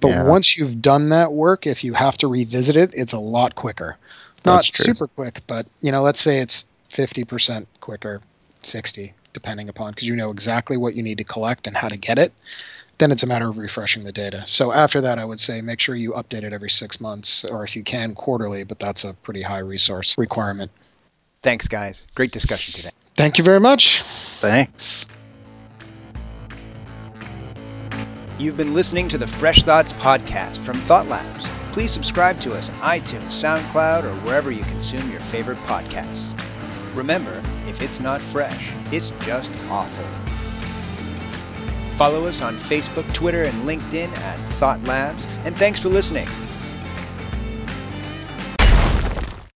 But 0.00 0.08
yeah. 0.08 0.24
once 0.24 0.56
you've 0.56 0.82
done 0.82 1.10
that 1.10 1.32
work, 1.32 1.66
if 1.66 1.84
you 1.84 1.94
have 1.94 2.16
to 2.18 2.28
revisit 2.28 2.76
it, 2.76 2.90
it's 2.92 3.12
a 3.12 3.18
lot 3.18 3.54
quicker. 3.54 3.96
Not 4.44 4.64
super 4.64 5.06
quick, 5.06 5.42
but 5.46 5.66
you 5.80 5.92
know, 5.92 6.02
let's 6.02 6.20
say 6.20 6.40
it's 6.40 6.66
50% 6.94 7.66
quicker, 7.80 8.20
60 8.62 9.12
depending 9.34 9.68
upon 9.68 9.90
because 9.90 10.08
you 10.08 10.16
know 10.16 10.30
exactly 10.30 10.76
what 10.76 10.94
you 10.94 11.02
need 11.02 11.18
to 11.18 11.24
collect 11.24 11.66
and 11.66 11.76
how 11.76 11.88
to 11.88 11.96
get 11.96 12.18
it. 12.18 12.32
Then 12.98 13.10
it's 13.10 13.24
a 13.24 13.26
matter 13.26 13.48
of 13.48 13.58
refreshing 13.58 14.04
the 14.04 14.12
data. 14.12 14.44
So 14.46 14.72
after 14.72 15.00
that, 15.00 15.18
I 15.18 15.24
would 15.24 15.40
say 15.40 15.60
make 15.60 15.80
sure 15.80 15.96
you 15.96 16.12
update 16.12 16.44
it 16.44 16.52
every 16.52 16.70
six 16.70 17.00
months 17.00 17.44
or 17.44 17.64
if 17.64 17.74
you 17.74 17.82
can 17.82 18.14
quarterly, 18.14 18.62
but 18.62 18.78
that's 18.78 19.04
a 19.04 19.12
pretty 19.12 19.42
high 19.42 19.58
resource 19.58 20.14
requirement. 20.16 20.70
Thanks, 21.42 21.66
guys. 21.66 22.04
Great 22.14 22.30
discussion 22.30 22.72
today. 22.72 22.90
Thank 23.16 23.36
you 23.36 23.44
very 23.44 23.60
much. 23.60 24.04
Thanks. 24.40 25.06
You've 28.38 28.56
been 28.56 28.74
listening 28.74 29.08
to 29.08 29.18
the 29.18 29.26
Fresh 29.26 29.64
Thoughts 29.64 29.92
podcast 29.94 30.58
from 30.64 30.76
Thought 30.82 31.08
Labs. 31.08 31.48
Please 31.72 31.90
subscribe 31.90 32.40
to 32.40 32.56
us 32.56 32.70
on 32.70 32.76
iTunes, 32.80 33.24
SoundCloud, 33.24 34.04
or 34.04 34.14
wherever 34.26 34.50
you 34.50 34.62
consume 34.64 35.10
your 35.10 35.20
favorite 35.20 35.58
podcasts. 35.58 36.38
Remember, 36.94 37.42
if 37.66 37.82
it's 37.82 37.98
not 37.98 38.20
fresh, 38.20 38.72
it's 38.92 39.10
just 39.26 39.52
awful. 39.68 40.04
Follow 41.96 42.26
us 42.26 42.40
on 42.40 42.54
Facebook, 42.56 43.12
Twitter, 43.12 43.42
and 43.42 43.68
LinkedIn 43.68 44.16
at 44.18 44.52
Thought 44.54 44.82
Labs, 44.84 45.26
and 45.44 45.56
thanks 45.56 45.80
for 45.80 45.88
listening. 45.88 46.28